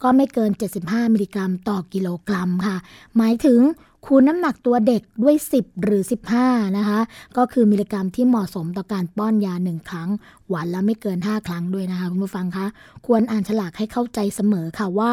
[0.02, 0.50] ก็ไม่เกิน
[0.82, 2.76] 75 มิลลิกรัมต่อกิโลกรัมค่ะ
[3.16, 3.60] หมายถึง
[4.06, 6.02] คูณน้ำหนักตัวเด็กด้วย 10 หรือ
[6.40, 7.00] 15 นะคะ
[7.36, 10.08] ก็คือมิลลิกรัมที่เหมาะสมต่อการป้อนยา 1 ครั้ง
[10.52, 12.66] วันละไม่เกิน 5 ครั้งด้วยนะคะ คุณผู้ฟังคะ
[13.06, 15.12] ควรอ่านฉลากให้เข้าใจเสมอค่ะว่า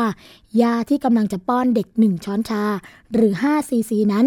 [0.61, 2.63] ยาที่กำลังจะป้อนเด็ก 1 ช้อนชา
[3.13, 4.25] หรือ5ซีซีนั้น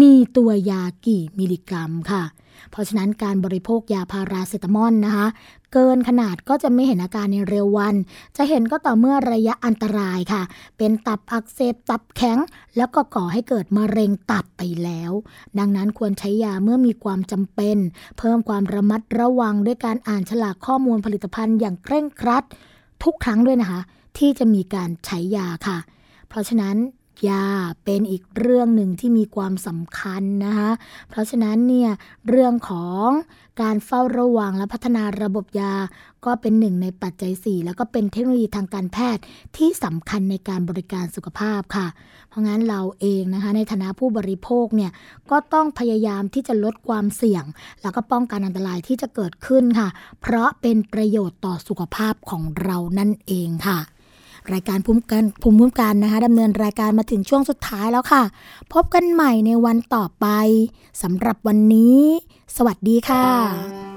[0.00, 2.22] มีตัวยากี่มิลลิกรัมค่ะ
[2.74, 5.26] เพราะฉะนั้นการบริโภคยาพาราเซตามอลนะคะ
[5.72, 7.94] เกินขนาดก็จะไม่เห็นอาการในเร็ววัน
[8.36, 10.42] จะเห็นก็ต่อเมื่อระยะอันตรายค่ะ
[10.78, 12.38] เป็นตับอักเสบตับแข็ง
[12.76, 15.12] แล้วก็ก่อให้เกิดมะเร็งตับไปแล้ว
[15.58, 17.76] ดังนั้นควรใช้ยาเมื่อมีความจำเป็น
[18.18, 22.44] เพิ่มความระมัดระวังด้วยการอ่านฉลากข้อมูลผลิตภัณฑ์อย่างเคร่งครัด
[23.04, 23.80] ทุกครั้งด้วยนะคะ
[24.18, 25.78] ที่จะมีการใช้ยาค่ะ
[26.28, 26.76] เพราะฉะนั้น
[27.28, 27.44] ยา
[27.84, 30.70] เป็นอีกเรื่องหนึ่งที่มีความสำคัญนะคะ
[31.08, 31.90] เพราะฉะนั้นเนี่ย
[32.28, 33.08] เรื่องของ
[33.62, 35.74] การเฝ้าระวังและพัฒนาระบบยา
[36.24, 39.22] ก็เป็นหนึ่งในปัจจัย 4 แล้วก็เป็นเทคโนโลยีทางการแพทย์
[39.56, 41.86] ที่สำคัญในการบริการสุขภาพค่ะ
[42.28, 44.90] เพราะงั้นเราเองนะคะในฐานะผู้บริโภคเนี่ย
[45.30, 47.44] ก็ต้องพยายามที่จะลดความเสี่ยง
[47.82, 49.88] แล้วก็ป้องกันอันตรายที่จะเกิดขึ้นค่ะ
[50.20, 53.78] เพราะเป็นประโยชน์ต่อสุขภาพของเรานั่นเองค่ะ
[54.52, 58.22] รายการภูมิกันภูมิคุ้มกันนะคะดำเนินรายการมาถึงช่วงสุดท้ายแล้วค่ะ
[58.72, 60.26] พบกันใหม่ในวันต่อไป
[61.02, 62.00] สำหรับวันนี้
[62.56, 63.93] สวัสดีค่ะ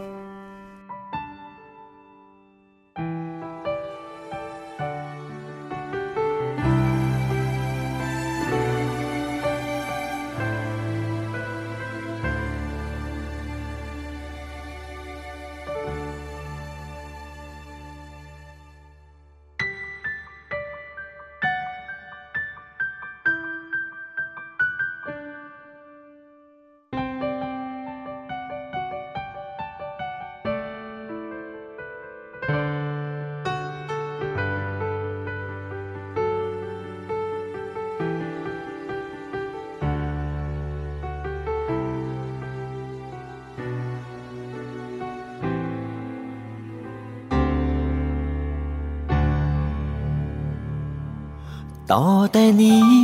[51.92, 52.98] ต่อแต่นี้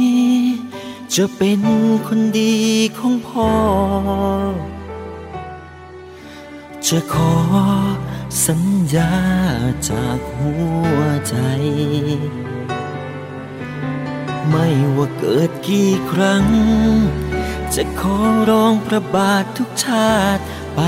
[1.16, 1.62] จะเป็น
[2.08, 2.56] คนดี
[2.98, 3.52] ของพ่อ
[6.88, 7.34] จะขอ
[8.46, 8.62] สัญ
[8.96, 9.14] ญา
[9.90, 10.54] จากหั
[10.96, 11.36] วใจ
[14.50, 16.46] ไม่ว่าเกิดกี่ครั้ง
[17.76, 18.18] จะขอ
[18.50, 20.44] ร้องพระบาททุกชาติ
[20.76, 20.80] ไป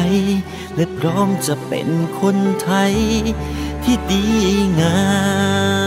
[0.75, 1.89] และพร้อมจะเป็น
[2.19, 2.93] คนไทย
[3.83, 4.25] ที่ดี
[4.79, 4.99] งา
[5.83, 5.84] ม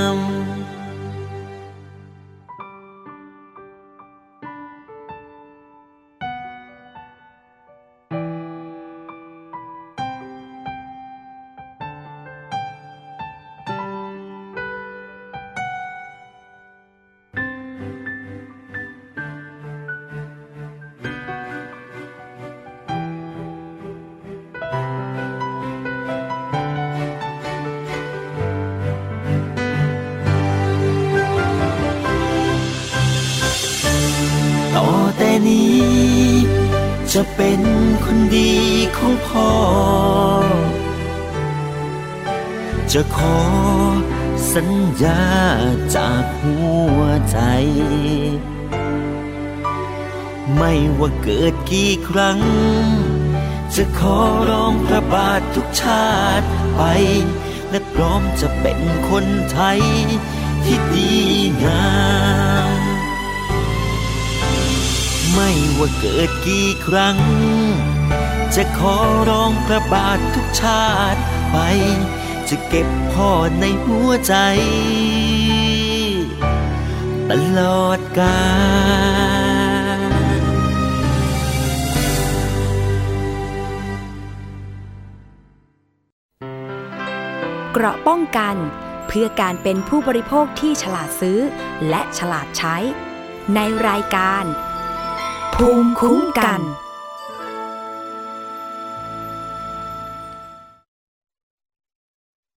[45.02, 45.24] ญา
[45.96, 46.56] จากหั
[46.96, 47.38] วใจ
[50.56, 52.38] ไม่ว่าเกิดกี่ครั้ง
[53.74, 54.18] จะขอ
[54.50, 56.82] ร้องพระบาททุกชาติไป
[57.70, 58.78] และพร้อมจะเป็น
[59.08, 59.80] คนไทย
[60.64, 61.14] ที่ดี
[61.64, 61.92] งา
[62.78, 62.80] ม
[65.34, 67.18] ไม่ว่าเกิดกี่ครั้ง
[68.54, 68.96] จะขอ
[69.28, 71.20] ร้องพระบาททุกชาติ
[71.50, 71.56] ไป
[72.50, 73.30] จะเก็บพ่อ
[73.60, 74.34] ในหัวใจ
[77.30, 78.38] ตลอดกา
[79.96, 80.00] ล
[87.72, 88.56] เกราะป้องกัน
[89.06, 91.38] เพื่อการเป็นผู้บริโภคที่ฉลาดซื้อ
[91.88, 92.76] และฉลาดใช้
[93.54, 94.44] ในรายการ
[95.54, 96.60] ภูมิคุ้มกัน